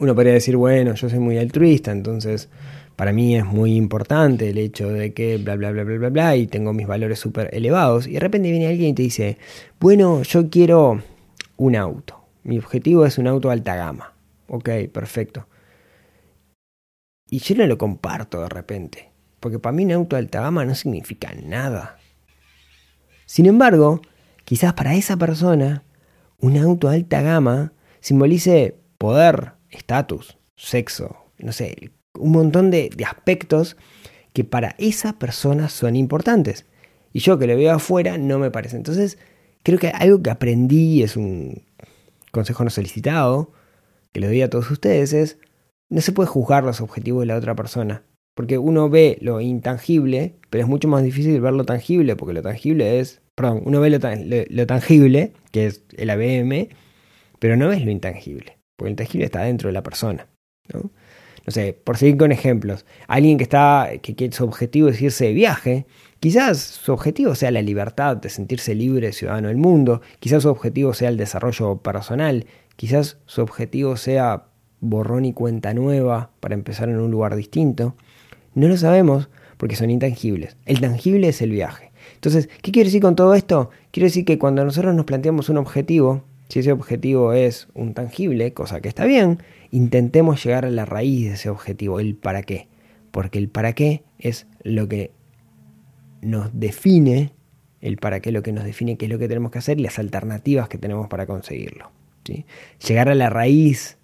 Uno 0.00 0.14
podría 0.14 0.32
decir, 0.32 0.56
bueno, 0.56 0.94
yo 0.94 1.10
soy 1.10 1.18
muy 1.18 1.36
altruista, 1.36 1.92
entonces 1.92 2.48
para 2.96 3.12
mí 3.12 3.36
es 3.36 3.44
muy 3.44 3.76
importante 3.76 4.48
el 4.48 4.56
hecho 4.56 4.88
de 4.88 5.12
que 5.12 5.36
bla, 5.36 5.56
bla, 5.56 5.70
bla, 5.72 5.84
bla, 5.84 5.98
bla, 5.98 6.08
bla, 6.08 6.36
y 6.36 6.46
tengo 6.46 6.72
mis 6.72 6.86
valores 6.86 7.18
súper 7.18 7.50
elevados. 7.52 8.06
Y 8.06 8.12
de 8.12 8.20
repente 8.20 8.50
viene 8.50 8.66
alguien 8.66 8.90
y 8.90 8.94
te 8.94 9.02
dice, 9.02 9.36
bueno, 9.78 10.22
yo 10.22 10.48
quiero 10.48 11.02
un 11.58 11.76
auto. 11.76 12.24
Mi 12.44 12.58
objetivo 12.58 13.04
es 13.04 13.18
un 13.18 13.26
auto 13.26 13.50
alta 13.50 13.76
gama. 13.76 14.14
Ok, 14.48 14.70
perfecto. 14.90 15.46
Y 17.28 17.40
yo 17.40 17.54
no 17.56 17.66
lo 17.66 17.76
comparto 17.76 18.40
de 18.40 18.48
repente. 18.48 19.10
Porque 19.38 19.58
para 19.58 19.76
mí 19.76 19.84
un 19.84 19.92
auto 19.92 20.16
alta 20.16 20.40
gama 20.40 20.64
no 20.64 20.74
significa 20.74 21.34
nada. 21.34 21.98
Sin 23.26 23.44
embargo, 23.44 24.00
quizás 24.44 24.72
para 24.72 24.94
esa 24.94 25.18
persona, 25.18 25.84
un 26.38 26.56
auto 26.56 26.88
alta 26.88 27.20
gama 27.20 27.74
simbolice 28.00 28.76
poder, 28.96 29.59
estatus, 29.70 30.38
sexo, 30.56 31.16
no 31.38 31.52
sé, 31.52 31.92
un 32.18 32.32
montón 32.32 32.70
de, 32.70 32.90
aspectos 33.06 33.76
que 34.32 34.44
para 34.44 34.74
esa 34.78 35.18
persona 35.18 35.68
son 35.68 35.96
importantes. 35.96 36.66
Y 37.12 37.20
yo 37.20 37.38
que 37.38 37.46
lo 37.46 37.56
veo 37.56 37.72
afuera 37.72 38.18
no 38.18 38.38
me 38.38 38.50
parece. 38.50 38.76
Entonces, 38.76 39.18
creo 39.62 39.78
que 39.78 39.88
algo 39.88 40.22
que 40.22 40.30
aprendí, 40.30 41.02
es 41.02 41.16
un 41.16 41.64
consejo 42.30 42.62
no 42.62 42.70
solicitado, 42.70 43.52
que 44.12 44.20
le 44.20 44.28
doy 44.28 44.42
a 44.42 44.50
todos 44.50 44.70
ustedes, 44.70 45.12
es, 45.12 45.38
no 45.88 46.00
se 46.00 46.12
puede 46.12 46.28
juzgar 46.28 46.64
los 46.64 46.80
objetivos 46.80 47.22
de 47.22 47.26
la 47.26 47.36
otra 47.36 47.54
persona. 47.54 48.04
Porque 48.34 48.58
uno 48.58 48.88
ve 48.88 49.18
lo 49.20 49.40
intangible, 49.40 50.36
pero 50.50 50.62
es 50.62 50.68
mucho 50.68 50.88
más 50.88 51.02
difícil 51.02 51.40
ver 51.40 51.52
lo 51.52 51.64
tangible, 51.64 52.16
porque 52.16 52.32
lo 52.32 52.42
tangible 52.42 53.00
es, 53.00 53.20
perdón, 53.34 53.62
uno 53.64 53.80
ve 53.80 53.90
lo, 53.90 54.66
tangible, 54.66 55.32
que 55.50 55.66
es 55.66 55.84
el 55.96 56.10
ABM, 56.10 56.68
pero 57.38 57.56
no 57.56 57.68
ves 57.68 57.84
lo 57.84 57.90
intangible, 57.90 58.56
porque 58.80 58.88
lo 58.88 58.92
intangible 58.92 59.26
está 59.26 59.42
dentro 59.42 59.68
de 59.68 59.74
la 59.74 59.82
persona. 59.82 60.26
¿no? 60.72 60.90
no 61.46 61.52
sé, 61.52 61.78
por 61.84 61.98
seguir 61.98 62.16
con 62.16 62.32
ejemplos, 62.32 62.86
alguien 63.08 63.36
que 63.36 63.42
está, 63.42 63.90
que, 64.00 64.16
que 64.16 64.32
su 64.32 64.42
objetivo 64.44 64.88
es 64.88 65.02
irse 65.02 65.26
de 65.26 65.34
viaje, 65.34 65.86
quizás 66.18 66.58
su 66.60 66.90
objetivo 66.90 67.34
sea 67.34 67.50
la 67.50 67.60
libertad 67.60 68.16
de 68.16 68.30
sentirse 68.30 68.74
libre 68.74 69.12
ciudadano 69.12 69.48
del 69.48 69.58
mundo, 69.58 70.00
quizás 70.18 70.44
su 70.44 70.48
objetivo 70.48 70.94
sea 70.94 71.10
el 71.10 71.18
desarrollo 71.18 71.76
personal, 71.76 72.46
quizás 72.76 73.18
su 73.26 73.42
objetivo 73.42 73.98
sea 73.98 74.44
borrón 74.80 75.26
y 75.26 75.34
cuenta 75.34 75.74
nueva 75.74 76.30
para 76.40 76.54
empezar 76.54 76.88
en 76.88 77.00
un 77.00 77.10
lugar 77.10 77.36
distinto? 77.36 77.96
No 78.54 78.66
lo 78.66 78.78
sabemos 78.78 79.28
porque 79.58 79.76
son 79.76 79.90
intangibles. 79.90 80.56
El 80.64 80.80
tangible 80.80 81.28
es 81.28 81.42
el 81.42 81.50
viaje. 81.50 81.92
Entonces, 82.14 82.48
¿qué 82.62 82.72
quiero 82.72 82.86
decir 82.86 83.02
con 83.02 83.14
todo 83.14 83.34
esto? 83.34 83.68
Quiero 83.90 84.06
decir 84.06 84.24
que 84.24 84.38
cuando 84.38 84.64
nosotros 84.64 84.94
nos 84.94 85.04
planteamos 85.04 85.50
un 85.50 85.58
objetivo, 85.58 86.24
si 86.50 86.58
ese 86.58 86.72
objetivo 86.72 87.32
es 87.32 87.68
un 87.74 87.94
tangible, 87.94 88.52
cosa 88.52 88.80
que 88.80 88.88
está 88.88 89.04
bien, 89.04 89.38
intentemos 89.70 90.44
llegar 90.44 90.66
a 90.66 90.70
la 90.70 90.84
raíz 90.84 91.28
de 91.28 91.34
ese 91.34 91.48
objetivo, 91.48 92.00
el 92.00 92.16
para 92.16 92.42
qué. 92.42 92.66
Porque 93.12 93.38
el 93.38 93.48
para 93.48 93.72
qué 93.72 94.02
es 94.18 94.48
lo 94.64 94.88
que 94.88 95.12
nos 96.22 96.50
define, 96.52 97.32
el 97.80 97.98
para 97.98 98.18
qué 98.18 98.32
lo 98.32 98.42
que 98.42 98.52
nos 98.52 98.64
define 98.64 98.96
qué 98.96 99.06
es 99.06 99.12
lo 99.12 99.18
que 99.18 99.28
tenemos 99.28 99.52
que 99.52 99.58
hacer 99.58 99.78
y 99.78 99.84
las 99.84 100.00
alternativas 100.00 100.68
que 100.68 100.76
tenemos 100.76 101.08
para 101.08 101.26
conseguirlo. 101.26 101.92
Llegar 102.86 103.08
a 103.08 103.14
la 103.14 103.30
raíz 103.30 103.98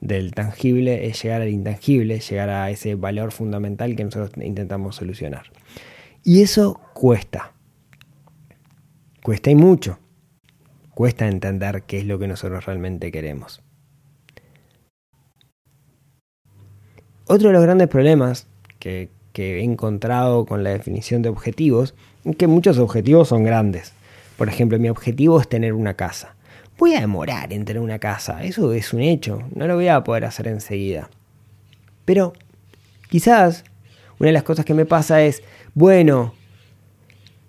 del 0.00 0.32
tangible 0.32 1.06
es 1.06 1.22
llegar 1.22 1.42
al 1.42 1.48
intangible, 1.48 2.20
llegar 2.20 2.50
a 2.50 2.70
ese 2.70 2.94
valor 2.94 3.32
fundamental 3.32 3.96
que 3.96 4.04
nosotros 4.04 4.32
intentamos 4.44 4.96
solucionar. 4.96 5.44
Y 6.22 6.42
eso 6.42 6.80
cuesta. 6.94 7.52
Cuesta 9.22 9.50
y 9.50 9.54
mucho. 9.54 9.98
Cuesta 10.96 11.28
entender 11.28 11.82
qué 11.82 11.98
es 11.98 12.06
lo 12.06 12.18
que 12.18 12.26
nosotros 12.26 12.64
realmente 12.64 13.12
queremos. 13.12 13.62
Otro 17.26 17.48
de 17.48 17.52
los 17.52 17.62
grandes 17.62 17.88
problemas 17.88 18.46
que, 18.80 19.10
he 19.34 19.62
encontrado 19.62 20.46
con 20.46 20.64
la 20.64 20.70
definición 20.70 21.20
de 21.20 21.28
objetivos 21.28 21.94
es 22.24 22.36
que 22.36 22.46
muchos 22.46 22.78
objetivos 22.78 23.28
son 23.28 23.44
grandes. 23.44 23.92
Por 24.38 24.48
ejemplo, 24.48 24.78
mi 24.78 24.88
objetivo 24.88 25.38
es 25.38 25.46
tener 25.46 25.74
una 25.74 25.92
casa 25.92 26.34
voy 26.78 26.94
a 26.94 27.00
demorar 27.00 27.52
en 27.52 27.64
tener 27.64 27.82
una 27.82 27.98
casa, 27.98 28.44
eso 28.44 28.72
es 28.72 28.92
un 28.92 29.00
hecho, 29.00 29.42
no 29.54 29.66
lo 29.66 29.74
voy 29.74 29.88
a 29.88 30.02
poder 30.04 30.24
hacer 30.24 30.48
enseguida. 30.48 31.08
Pero 32.04 32.32
quizás 33.08 33.64
una 34.18 34.28
de 34.28 34.32
las 34.32 34.42
cosas 34.42 34.64
que 34.64 34.74
me 34.74 34.86
pasa 34.86 35.22
es, 35.22 35.42
bueno, 35.74 36.34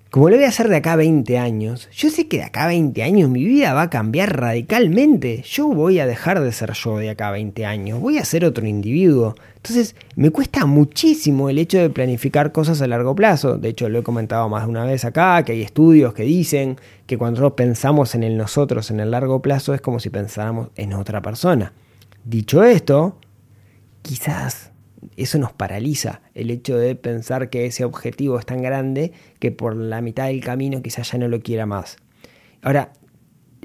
como 0.09 0.29
lo 0.29 0.37
voy 0.37 0.45
a 0.45 0.49
hacer 0.49 0.69
de 0.69 0.77
acá 0.77 0.93
a 0.93 0.95
20 0.95 1.37
años, 1.37 1.89
yo 1.91 2.09
sé 2.09 2.27
que 2.27 2.37
de 2.37 2.43
acá 2.43 2.63
a 2.63 2.67
20 2.67 3.03
años 3.03 3.29
mi 3.29 3.43
vida 3.43 3.73
va 3.73 3.83
a 3.83 3.89
cambiar 3.89 4.39
radicalmente. 4.39 5.43
Yo 5.45 5.67
voy 5.67 5.99
a 5.99 6.05
dejar 6.05 6.39
de 6.39 6.51
ser 6.53 6.71
yo 6.73 6.97
de 6.97 7.09
acá 7.09 7.27
a 7.27 7.31
20 7.31 7.65
años, 7.65 7.99
voy 7.99 8.17
a 8.17 8.23
ser 8.25 8.45
otro 8.45 8.65
individuo. 8.65 9.35
Entonces, 9.57 9.95
me 10.15 10.29
cuesta 10.29 10.65
muchísimo 10.65 11.49
el 11.49 11.57
hecho 11.57 11.77
de 11.77 11.89
planificar 11.89 12.53
cosas 12.53 12.81
a 12.81 12.87
largo 12.87 13.15
plazo. 13.15 13.57
De 13.57 13.67
hecho, 13.69 13.89
lo 13.89 13.99
he 13.99 14.03
comentado 14.03 14.47
más 14.47 14.63
de 14.63 14.69
una 14.69 14.85
vez 14.85 15.03
acá, 15.03 15.43
que 15.43 15.51
hay 15.51 15.61
estudios 15.61 16.13
que 16.13 16.23
dicen 16.23 16.77
que 17.05 17.17
cuando 17.17 17.55
pensamos 17.55 18.15
en 18.15 18.23
el 18.23 18.37
nosotros 18.37 18.91
en 18.91 19.01
el 19.01 19.11
largo 19.11 19.41
plazo 19.41 19.73
es 19.73 19.81
como 19.81 19.99
si 19.99 20.09
pensáramos 20.09 20.69
en 20.77 20.93
otra 20.93 21.21
persona. 21.21 21.73
Dicho 22.23 22.63
esto, 22.63 23.17
quizás 24.01 24.71
eso 25.17 25.37
nos 25.39 25.51
paraliza, 25.51 26.21
el 26.33 26.51
hecho 26.51 26.77
de 26.77 26.95
pensar 26.95 27.49
que 27.49 27.65
ese 27.65 27.83
objetivo 27.83 28.39
es 28.39 28.45
tan 28.45 28.61
grande 28.61 29.11
que 29.39 29.51
por 29.51 29.75
la 29.75 30.01
mitad 30.01 30.27
del 30.27 30.43
camino 30.43 30.81
quizás 30.81 31.11
ya 31.11 31.17
no 31.17 31.27
lo 31.27 31.41
quiera 31.41 31.65
más. 31.65 31.97
Ahora, 32.61 32.93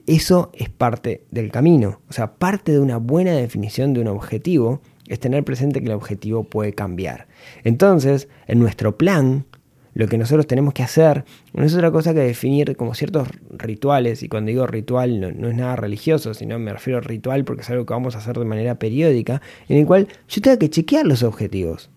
eso 0.07 0.51
es 0.55 0.69
parte 0.69 1.25
del 1.31 1.53
camino, 1.53 2.01
o 2.09 2.13
sea, 2.13 2.35
parte 2.35 2.73
de 2.73 2.81
una 2.81 2.97
buena 2.97 3.33
definición 3.33 3.93
de 3.93 4.01
un 4.01 4.09
objetivo 4.09 4.81
es 5.07 5.21
tener 5.21 5.45
presente 5.45 5.81
que 5.81 5.87
el 5.87 5.93
objetivo 5.93 6.45
puede 6.45 6.73
cambiar. 6.73 7.29
Entonces, 7.65 8.29
en 8.47 8.59
nuestro 8.59 8.97
plan, 8.97 9.47
lo 9.95 10.09
que 10.09 10.19
nosotros 10.19 10.47
tenemos 10.47 10.75
que 10.75 10.83
hacer 10.83 11.25
no 11.53 11.65
es 11.65 11.75
otra 11.75 11.91
cosa 11.91 12.15
que 12.15 12.21
definir 12.21 12.77
como 12.77 12.95
ciertos 12.95 13.29
rituales, 13.51 14.23
y 14.23 14.29
cuando 14.29 14.49
digo 14.49 14.67
ritual 14.67 15.21
no, 15.21 15.49
es 15.49 15.55
nada 15.55 15.77
religioso, 15.77 16.35
sino 16.35 16.59
me 16.59 16.73
refiero 16.73 16.99
a 16.99 17.03
ritual 17.03 17.45
porque 17.45 17.63
es 17.63 17.71
algo 17.71 17.85
que 17.85 17.93
vamos 17.93 18.15
a 18.15 18.19
hacer 18.19 18.39
de 18.39 18.45
manera 18.45 18.79
periódica, 18.79 19.43
en 19.69 19.79
el 19.79 19.87
cual 19.87 20.09
yo 20.29 20.41
tengo 20.41 20.59
que 20.59 20.71
chequear 20.71 21.07
los 21.07 21.23
objetivos, 21.23 21.91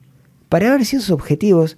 para 0.49 0.71
ver 0.71 0.85
si 0.85 0.97
esos 0.97 1.11
objetivos 1.11 1.77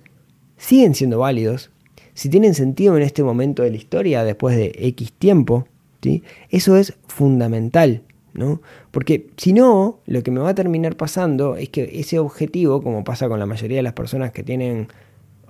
siguen 0.58 0.96
siendo 0.96 1.20
válidos, 1.20 1.72
si 2.14 2.30
tienen 2.30 2.56
sentido 2.56 2.98
en 2.98 3.04
este 3.04 3.24
momento 3.24 3.62
de 3.62 3.70
la 3.70 3.78
historia 3.78 4.24
después 4.24 4.56
de 4.58 4.74
X 4.76 5.14
tiempo, 5.14 5.68
¿sí? 6.02 6.24
eso 6.50 6.78
es 6.78 6.98
fundamental. 7.08 8.02
¿no? 8.34 8.62
Porque 8.92 9.32
si 9.36 9.52
no, 9.52 10.00
lo 10.06 10.22
que 10.22 10.30
me 10.30 10.40
va 10.40 10.50
a 10.50 10.56
terminar 10.56 10.96
pasando 10.96 11.56
es 11.56 11.70
que 11.70 11.90
ese 12.00 12.20
objetivo, 12.20 12.84
como 12.84 13.04
pasa 13.04 13.28
con 13.28 13.40
la 13.40 13.48
mayoría 13.48 13.78
de 13.78 13.84
las 13.84 13.94
personas 13.94 14.32
que 14.32 14.44
tienen 14.44 14.90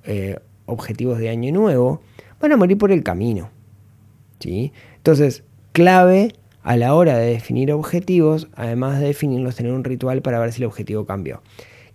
eh, 0.06 0.39
objetivos 0.67 1.17
de 1.17 1.30
año 1.30 1.51
nuevo, 1.51 2.01
van 2.39 2.51
a 2.51 2.58
morir 2.58 2.77
por 2.77 2.91
el 2.91 3.03
camino. 3.03 3.49
¿sí? 4.39 4.71
Entonces, 4.97 5.43
clave 5.71 6.34
a 6.62 6.77
la 6.77 6.93
hora 6.93 7.17
de 7.17 7.32
definir 7.32 7.71
objetivos, 7.71 8.49
además 8.56 8.99
de 8.99 9.08
definirlos, 9.08 9.56
tener 9.56 9.71
un 9.71 9.84
ritual 9.84 10.21
para 10.21 10.39
ver 10.39 10.53
si 10.53 10.62
el 10.62 10.67
objetivo 10.67 11.06
cambió. 11.06 11.41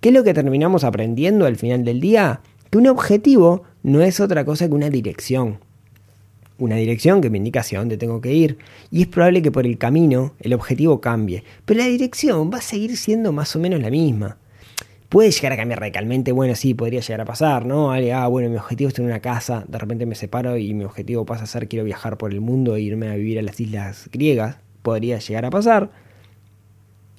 ¿Qué 0.00 0.08
es 0.08 0.14
lo 0.14 0.24
que 0.24 0.34
terminamos 0.34 0.82
aprendiendo 0.82 1.46
al 1.46 1.56
final 1.56 1.84
del 1.84 2.00
día? 2.00 2.40
Que 2.70 2.78
un 2.78 2.88
objetivo 2.88 3.62
no 3.82 4.02
es 4.02 4.18
otra 4.18 4.44
cosa 4.44 4.66
que 4.66 4.74
una 4.74 4.90
dirección. 4.90 5.58
Una 6.58 6.76
dirección 6.76 7.20
que 7.20 7.30
me 7.30 7.38
indica 7.38 7.60
hacia 7.60 7.78
dónde 7.78 7.96
tengo 7.96 8.20
que 8.20 8.32
ir. 8.32 8.58
Y 8.90 9.02
es 9.02 9.08
probable 9.08 9.42
que 9.42 9.52
por 9.52 9.66
el 9.66 9.78
camino 9.78 10.34
el 10.40 10.54
objetivo 10.54 11.00
cambie. 11.00 11.44
Pero 11.64 11.80
la 11.80 11.86
dirección 11.86 12.50
va 12.52 12.58
a 12.58 12.62
seguir 12.62 12.96
siendo 12.96 13.32
más 13.32 13.54
o 13.54 13.58
menos 13.58 13.80
la 13.80 13.90
misma 13.90 14.38
puede 15.12 15.30
llegar 15.30 15.52
a 15.52 15.56
cambiar 15.58 15.78
radicalmente, 15.78 16.32
bueno, 16.32 16.54
sí, 16.54 16.72
podría 16.72 17.00
llegar 17.00 17.20
a 17.20 17.26
pasar, 17.26 17.66
¿no? 17.66 17.92
Ah, 17.92 18.26
bueno, 18.28 18.48
mi 18.48 18.56
objetivo 18.56 18.88
es 18.88 18.94
tener 18.94 19.10
una 19.10 19.20
casa, 19.20 19.62
de 19.68 19.76
repente 19.76 20.06
me 20.06 20.14
separo 20.14 20.56
y 20.56 20.72
mi 20.72 20.84
objetivo 20.84 21.26
pasa 21.26 21.44
a 21.44 21.46
ser 21.46 21.68
quiero 21.68 21.84
viajar 21.84 22.16
por 22.16 22.32
el 22.32 22.40
mundo 22.40 22.76
e 22.76 22.80
irme 22.80 23.10
a 23.10 23.14
vivir 23.14 23.38
a 23.38 23.42
las 23.42 23.60
islas 23.60 24.08
griegas, 24.10 24.56
podría 24.80 25.18
llegar 25.18 25.44
a 25.44 25.50
pasar. 25.50 25.90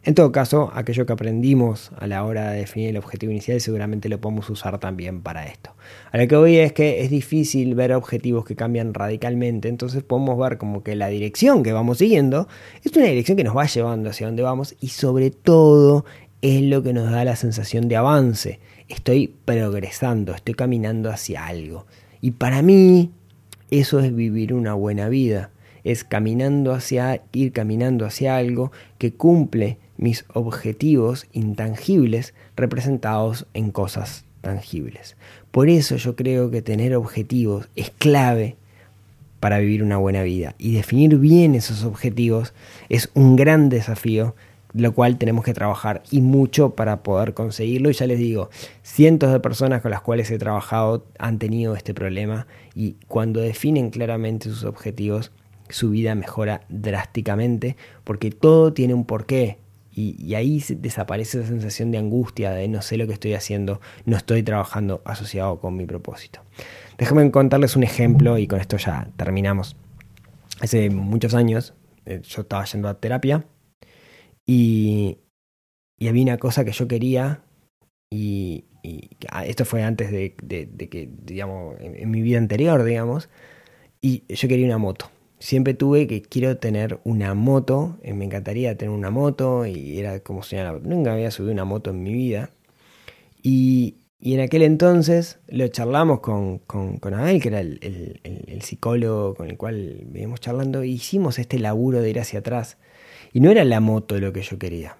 En 0.05 0.15
todo 0.15 0.31
caso, 0.31 0.71
aquello 0.73 1.05
que 1.05 1.13
aprendimos 1.13 1.91
a 1.97 2.07
la 2.07 2.25
hora 2.25 2.49
de 2.51 2.57
definir 2.57 2.89
el 2.89 2.97
objetivo 2.97 3.31
inicial 3.31 3.61
seguramente 3.61 4.09
lo 4.09 4.19
podemos 4.19 4.49
usar 4.49 4.79
también 4.79 5.21
para 5.21 5.45
esto. 5.45 5.75
A 6.11 6.17
lo 6.17 6.27
que 6.27 6.35
voy 6.35 6.57
es 6.57 6.73
que 6.73 7.03
es 7.03 7.11
difícil 7.11 7.75
ver 7.75 7.93
objetivos 7.93 8.43
que 8.43 8.55
cambian 8.55 8.95
radicalmente, 8.95 9.69
entonces 9.69 10.01
podemos 10.01 10.39
ver 10.39 10.57
como 10.57 10.81
que 10.81 10.95
la 10.95 11.09
dirección 11.09 11.61
que 11.61 11.73
vamos 11.73 11.99
siguiendo 11.99 12.47
es 12.83 12.91
una 12.97 13.05
dirección 13.05 13.37
que 13.37 13.43
nos 13.43 13.55
va 13.55 13.67
llevando 13.67 14.09
hacia 14.09 14.25
donde 14.25 14.41
vamos 14.41 14.75
y 14.81 14.87
sobre 14.87 15.29
todo 15.29 16.05
es 16.43 16.61
lo 16.61 16.83
que 16.83 16.91
nos 16.91 17.09
da 17.09 17.23
la 17.23 17.37
sensación 17.37 17.87
de 17.87 17.95
avance. 17.95 18.59
Estoy 18.89 19.33
progresando, 19.45 20.35
estoy 20.35 20.53
caminando 20.53 21.09
hacia 21.09 21.47
algo. 21.47 21.87
Y 22.19 22.31
para 22.31 22.61
mí 22.61 23.11
eso 23.71 24.01
es 24.01 24.13
vivir 24.13 24.53
una 24.53 24.73
buena 24.73 25.07
vida. 25.07 25.51
Es 25.85 26.03
caminando 26.03 26.73
hacia, 26.73 27.21
ir 27.31 27.53
caminando 27.53 28.05
hacia 28.05 28.35
algo 28.35 28.73
que 28.97 29.13
cumple 29.13 29.77
mis 29.95 30.25
objetivos 30.33 31.27
intangibles 31.31 32.33
representados 32.57 33.47
en 33.53 33.71
cosas 33.71 34.25
tangibles. 34.41 35.15
Por 35.49 35.69
eso 35.69 35.95
yo 35.95 36.17
creo 36.17 36.51
que 36.51 36.61
tener 36.61 36.93
objetivos 36.93 37.69
es 37.77 37.89
clave 37.89 38.57
para 39.39 39.59
vivir 39.59 39.81
una 39.81 39.95
buena 39.95 40.23
vida. 40.23 40.55
Y 40.57 40.73
definir 40.73 41.17
bien 41.19 41.55
esos 41.55 41.85
objetivos 41.85 42.53
es 42.89 43.09
un 43.13 43.37
gran 43.37 43.69
desafío 43.69 44.35
lo 44.73 44.93
cual 44.93 45.17
tenemos 45.17 45.45
que 45.45 45.53
trabajar 45.53 46.03
y 46.11 46.21
mucho 46.21 46.71
para 46.71 47.03
poder 47.03 47.33
conseguirlo. 47.33 47.89
Y 47.89 47.93
ya 47.93 48.07
les 48.07 48.19
digo, 48.19 48.49
cientos 48.81 49.31
de 49.31 49.39
personas 49.39 49.81
con 49.81 49.91
las 49.91 50.01
cuales 50.01 50.29
he 50.31 50.37
trabajado 50.37 51.05
han 51.19 51.39
tenido 51.39 51.75
este 51.75 51.93
problema 51.93 52.47
y 52.75 52.97
cuando 53.07 53.39
definen 53.39 53.91
claramente 53.91 54.49
sus 54.49 54.63
objetivos, 54.63 55.31
su 55.69 55.91
vida 55.91 56.15
mejora 56.15 56.61
drásticamente 56.69 57.77
porque 58.03 58.31
todo 58.31 58.73
tiene 58.73 58.93
un 58.93 59.05
porqué. 59.05 59.59
Y, 59.95 60.33
ahí 60.33 60.63
desaparece 60.79 61.39
esa 61.39 61.49
sensación 61.49 61.91
de 61.91 61.99
angustia, 61.99 62.49
de 62.49 62.67
no 62.67 62.81
sé 62.81 62.97
lo 62.97 63.05
que 63.05 63.13
estoy 63.13 63.35
haciendo, 63.35 63.79
no 64.05 64.17
estoy 64.17 64.41
trabajando 64.41 65.03
asociado 65.05 65.59
con 65.59 65.77
mi 65.77 65.85
propósito. 65.85 66.39
Déjenme 66.97 67.29
contarles 67.29 67.75
un 67.75 67.83
ejemplo 67.83 68.39
y 68.39 68.47
con 68.47 68.59
esto 68.59 68.77
ya 68.77 69.09
terminamos. 69.17 69.75
Hace 70.61 70.89
muchos 70.89 71.35
años 71.35 71.75
eh, 72.07 72.21
yo 72.23 72.41
estaba 72.41 72.65
yendo 72.65 72.89
a 72.89 72.95
terapia 72.95 73.45
y, 74.45 75.17
había 76.07 76.23
una 76.23 76.37
cosa 76.37 76.65
que 76.65 76.71
yo 76.71 76.87
quería 76.87 77.43
y, 78.11 78.65
ah, 79.29 79.45
esto 79.45 79.65
fue 79.65 79.83
antes 79.83 80.11
de, 80.11 80.35
que, 80.35 81.09
digamos, 81.23 81.75
en, 81.79 82.11
mi 82.11 82.21
vida 82.21 82.37
anterior, 82.37 82.83
digamos, 82.83 83.29
y 84.01 84.23
yo 84.27 84.47
quería 84.47 84.65
una 84.65 84.77
moto. 84.77 85.09
Siempre 85.39 85.73
tuve 85.73 86.07
que 86.07 86.21
quiero 86.21 86.57
tener 86.57 86.99
una 87.03 87.33
moto, 87.33 87.97
eh, 88.03 88.13
me 88.13 88.25
encantaría 88.25 88.77
tener 88.77 88.93
una 88.93 89.09
moto 89.09 89.65
y 89.65 89.99
era 89.99 90.19
como 90.21 90.43
si 90.43 90.57
nunca 90.83 91.13
había 91.13 91.31
subido 91.31 91.53
una 91.53 91.65
moto 91.65 91.89
en 91.91 92.03
mi 92.03 92.13
vida. 92.13 92.51
Y, 93.41 93.97
en 94.21 94.39
aquel 94.39 94.61
entonces 94.61 95.39
lo 95.47 95.67
charlamos 95.67 96.21
con, 96.21 96.59
con, 96.59 97.13
Abel, 97.13 97.41
que 97.41 97.49
era 97.49 97.59
el, 97.59 97.79
el, 98.23 98.61
psicólogo 98.61 99.35
con 99.35 99.49
el 99.49 99.57
cual 99.57 100.03
veníamos 100.05 100.39
charlando, 100.39 100.81
e 100.81 100.87
hicimos 100.87 101.39
este 101.39 101.59
laburo 101.59 102.01
de 102.01 102.09
ir 102.09 102.19
hacia 102.19 102.39
atrás 102.39 102.77
y 103.33 103.39
no 103.39 103.49
era 103.49 103.63
la 103.65 103.79
moto 103.79 104.19
lo 104.19 104.31
que 104.31 104.43
yo 104.43 104.59
quería. 104.59 104.95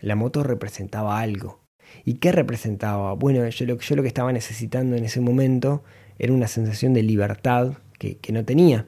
La 0.00 0.16
moto 0.16 0.42
representaba 0.42 1.20
algo. 1.20 1.60
¿Y 2.04 2.14
qué 2.14 2.32
representaba? 2.32 3.12
Bueno, 3.14 3.48
yo 3.48 3.66
lo, 3.66 3.78
yo 3.78 3.96
lo 3.96 4.02
que 4.02 4.08
estaba 4.08 4.32
necesitando 4.32 4.96
en 4.96 5.04
ese 5.04 5.20
momento 5.20 5.84
era 6.18 6.32
una 6.32 6.48
sensación 6.48 6.92
de 6.92 7.02
libertad 7.02 7.74
que, 7.98 8.32
no 8.32 8.44
tenía. 8.44 8.86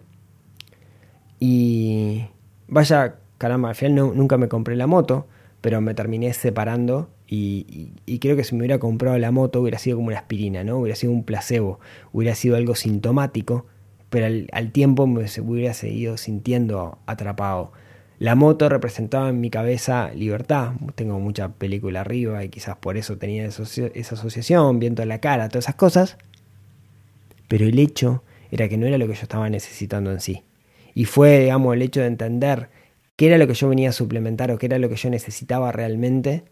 Y 1.38 2.26
vaya, 2.66 3.16
caramba, 3.38 3.68
al 3.68 3.74
final 3.76 3.94
nunca 3.94 4.38
me 4.38 4.48
compré 4.48 4.74
la 4.74 4.88
moto, 4.88 5.28
pero 5.60 5.80
me 5.80 5.94
terminé 5.94 6.32
separando 6.32 7.10
y, 7.26 7.92
creo 8.20 8.36
que 8.36 8.44
si 8.44 8.54
me 8.54 8.60
hubiera 8.60 8.78
comprado 8.78 9.18
la 9.18 9.30
moto 9.30 9.60
hubiera 9.60 9.78
sido 9.78 9.96
como 9.96 10.08
una 10.08 10.18
aspirina, 10.18 10.64
¿no? 10.64 10.78
Hubiera 10.78 10.96
sido 10.96 11.12
un 11.12 11.24
placebo, 11.24 11.80
hubiera 12.12 12.34
sido 12.34 12.56
algo 12.56 12.74
sintomático, 12.74 13.66
pero 14.10 14.26
al, 14.26 14.72
tiempo 14.72 15.06
me 15.06 15.24
hubiera 15.42 15.74
seguido 15.74 16.16
sintiendo 16.16 16.98
atrapado. 17.06 17.72
La 18.18 18.36
moto 18.36 18.68
representaba 18.68 19.28
en 19.28 19.40
mi 19.40 19.50
cabeza 19.50 20.12
libertad, 20.14 20.72
tengo 20.94 21.18
mucha 21.18 21.48
película 21.48 22.02
arriba 22.02 22.44
y 22.44 22.48
quizás 22.48 22.76
por 22.76 22.96
eso 22.96 23.18
tenía 23.18 23.44
esa 23.44 23.62
asociación, 24.14 24.78
viendo 24.78 25.04
la 25.04 25.20
cara, 25.20 25.48
todas 25.48 25.64
esas 25.64 25.74
cosas, 25.74 26.16
pero 27.48 27.66
el 27.66 27.78
hecho 27.78 28.22
era 28.50 28.68
que 28.68 28.78
no 28.78 28.86
era 28.86 28.98
lo 28.98 29.08
que 29.08 29.14
yo 29.14 29.22
estaba 29.22 29.50
necesitando 29.50 30.12
en 30.12 30.20
sí. 30.20 30.44
Y 30.94 31.06
fue, 31.06 31.40
digamos, 31.40 31.74
el 31.74 31.82
hecho 31.82 32.00
de 32.00 32.06
entender 32.06 32.70
qué 33.16 33.26
era 33.26 33.38
lo 33.38 33.48
que 33.48 33.54
yo 33.54 33.68
venía 33.68 33.88
a 33.88 33.92
suplementar 33.92 34.52
o 34.52 34.58
qué 34.58 34.66
era 34.66 34.78
lo 34.78 34.88
que 34.88 34.96
yo 34.96 35.10
necesitaba 35.10 35.72
realmente. 35.72 36.44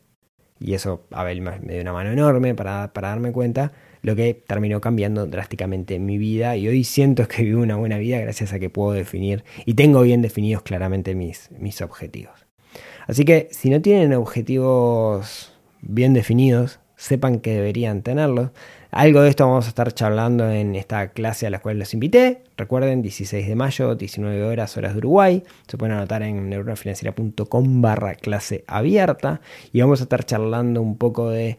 Y 0.58 0.74
eso 0.74 1.06
Abel 1.12 1.40
me 1.42 1.58
dio 1.60 1.80
una 1.80 1.92
mano 1.92 2.10
enorme 2.10 2.54
para, 2.54 2.92
para 2.92 3.08
darme 3.08 3.30
cuenta, 3.30 3.72
lo 4.02 4.16
que 4.16 4.34
terminó 4.34 4.80
cambiando 4.80 5.26
drásticamente 5.26 5.98
mi 5.98 6.18
vida. 6.18 6.56
Y 6.56 6.68
hoy 6.68 6.84
siento 6.84 7.26
que 7.28 7.42
vivo 7.42 7.62
una 7.62 7.76
buena 7.76 7.98
vida 7.98 8.18
gracias 8.20 8.52
a 8.52 8.58
que 8.58 8.70
puedo 8.70 8.92
definir 8.92 9.44
y 9.64 9.74
tengo 9.74 10.02
bien 10.02 10.22
definidos 10.22 10.62
claramente 10.62 11.14
mis, 11.14 11.50
mis 11.58 11.80
objetivos. 11.80 12.46
Así 13.06 13.24
que 13.24 13.48
si 13.50 13.70
no 13.70 13.80
tienen 13.80 14.12
objetivos 14.14 15.52
bien 15.80 16.14
definidos, 16.14 16.80
sepan 16.96 17.40
que 17.40 17.54
deberían 17.54 18.02
tenerlos. 18.02 18.50
Algo 18.92 19.22
de 19.22 19.30
esto 19.30 19.46
vamos 19.46 19.64
a 19.66 19.68
estar 19.68 19.92
charlando 19.92 20.50
en 20.50 20.76
esta 20.76 21.08
clase 21.08 21.46
a 21.46 21.50
la 21.50 21.60
cual 21.60 21.78
los 21.78 21.94
invité. 21.94 22.42
Recuerden, 22.56 23.02
16 23.02 23.48
de 23.48 23.54
mayo, 23.56 23.94
19 23.94 24.44
horas, 24.44 24.76
horas 24.76 24.92
de 24.92 24.98
Uruguay. 24.98 25.42
Se 25.66 25.78
pueden 25.78 25.96
anotar 25.96 26.22
en 26.22 26.48
neuronafinanciera.com 26.50 27.82
barra 27.82 28.14
clase 28.14 28.64
abierta. 28.66 29.40
Y 29.72 29.80
vamos 29.80 30.00
a 30.00 30.04
estar 30.04 30.24
charlando 30.24 30.82
un 30.82 30.98
poco 30.98 31.30
de 31.30 31.58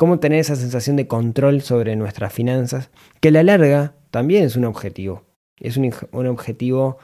cómo 0.00 0.18
tener 0.18 0.38
esa 0.38 0.56
sensación 0.56 0.96
de 0.96 1.06
control 1.06 1.60
sobre 1.60 1.94
nuestras 1.94 2.32
finanzas, 2.32 2.88
que 3.20 3.28
a 3.28 3.32
la 3.32 3.42
larga 3.42 3.92
también 4.10 4.44
es 4.44 4.56
un 4.56 4.64
objetivo. 4.64 5.24
Es 5.58 5.76
un, 5.76 5.92
objetivo 6.26 6.96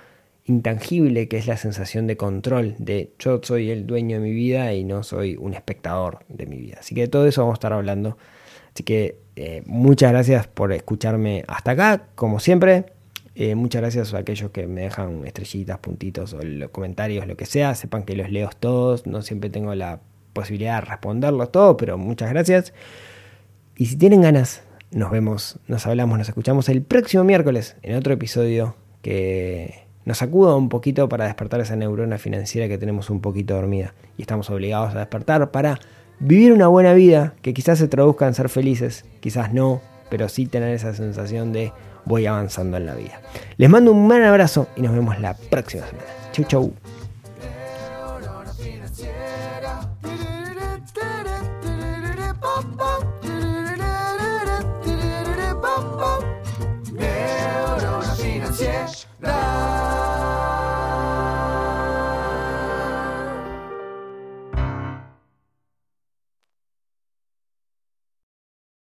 intangible 0.46 1.28
que 1.28 1.36
es 1.36 1.46
la 1.46 1.58
sensación 1.58 2.06
de 2.06 2.16
control, 2.16 2.74
de 2.78 3.12
yo 3.18 3.38
soy 3.42 3.70
el 3.70 3.86
dueño 3.86 4.16
de 4.16 4.24
mi 4.24 4.32
vida 4.32 4.72
y 4.72 4.82
no 4.82 5.02
soy 5.02 5.36
un 5.36 5.52
espectador 5.52 6.20
de 6.30 6.46
mi 6.46 6.56
vida. 6.56 6.78
Así 6.80 6.94
que 6.94 7.02
de 7.02 7.08
todo 7.08 7.26
eso 7.26 7.42
vamos 7.42 7.56
a 7.56 7.58
estar 7.58 7.74
hablando. 7.74 8.16
Así 8.72 8.82
que 8.82 9.18
eh, 9.36 9.62
muchas 9.66 10.12
gracias 10.12 10.46
por 10.46 10.72
escucharme 10.72 11.44
hasta 11.48 11.72
acá, 11.72 12.08
como 12.14 12.40
siempre. 12.40 12.86
Eh, 13.34 13.56
muchas 13.56 13.82
gracias 13.82 14.14
a 14.14 14.18
aquellos 14.20 14.52
que 14.52 14.66
me 14.66 14.80
dejan 14.80 15.26
estrellitas, 15.26 15.80
puntitos 15.80 16.32
o 16.32 16.40
los 16.42 16.70
comentarios, 16.70 17.26
lo 17.26 17.36
que 17.36 17.44
sea. 17.44 17.74
Sepan 17.74 18.04
que 18.04 18.16
los 18.16 18.30
leo 18.30 18.48
todos. 18.58 19.06
No 19.06 19.20
siempre 19.20 19.50
tengo 19.50 19.74
la 19.74 20.00
posibilidad 20.36 20.80
de 20.80 20.82
responderlos 20.82 21.50
todos, 21.50 21.76
pero 21.78 21.98
muchas 21.98 22.30
gracias. 22.30 22.74
Y 23.76 23.86
si 23.86 23.96
tienen 23.96 24.20
ganas, 24.20 24.62
nos 24.90 25.10
vemos, 25.10 25.58
nos 25.66 25.86
hablamos, 25.86 26.18
nos 26.18 26.28
escuchamos 26.28 26.68
el 26.68 26.82
próximo 26.82 27.24
miércoles 27.24 27.76
en 27.82 27.96
otro 27.96 28.12
episodio 28.12 28.76
que 29.02 29.86
nos 30.04 30.18
sacuda 30.18 30.54
un 30.54 30.68
poquito 30.68 31.08
para 31.08 31.24
despertar 31.24 31.60
esa 31.60 31.74
neurona 31.74 32.18
financiera 32.18 32.68
que 32.68 32.78
tenemos 32.78 33.10
un 33.10 33.20
poquito 33.20 33.54
dormida 33.54 33.94
y 34.16 34.22
estamos 34.22 34.48
obligados 34.50 34.94
a 34.94 34.98
despertar 35.00 35.50
para 35.50 35.80
vivir 36.20 36.52
una 36.52 36.68
buena 36.68 36.92
vida 36.92 37.34
que 37.42 37.54
quizás 37.54 37.78
se 37.78 37.88
traduzca 37.88 38.26
en 38.26 38.34
ser 38.34 38.48
felices, 38.48 39.04
quizás 39.20 39.52
no, 39.52 39.80
pero 40.10 40.28
sí 40.28 40.46
tener 40.46 40.74
esa 40.74 40.94
sensación 40.94 41.52
de 41.52 41.72
voy 42.04 42.26
avanzando 42.26 42.76
en 42.76 42.86
la 42.86 42.94
vida. 42.94 43.20
Les 43.56 43.68
mando 43.68 43.92
un 43.92 44.08
gran 44.08 44.22
abrazo 44.22 44.68
y 44.76 44.82
nos 44.82 44.94
vemos 44.94 45.18
la 45.18 45.34
próxima 45.34 45.86
semana. 45.86 46.08
Chau 46.32 46.44
chau. 46.46 47.05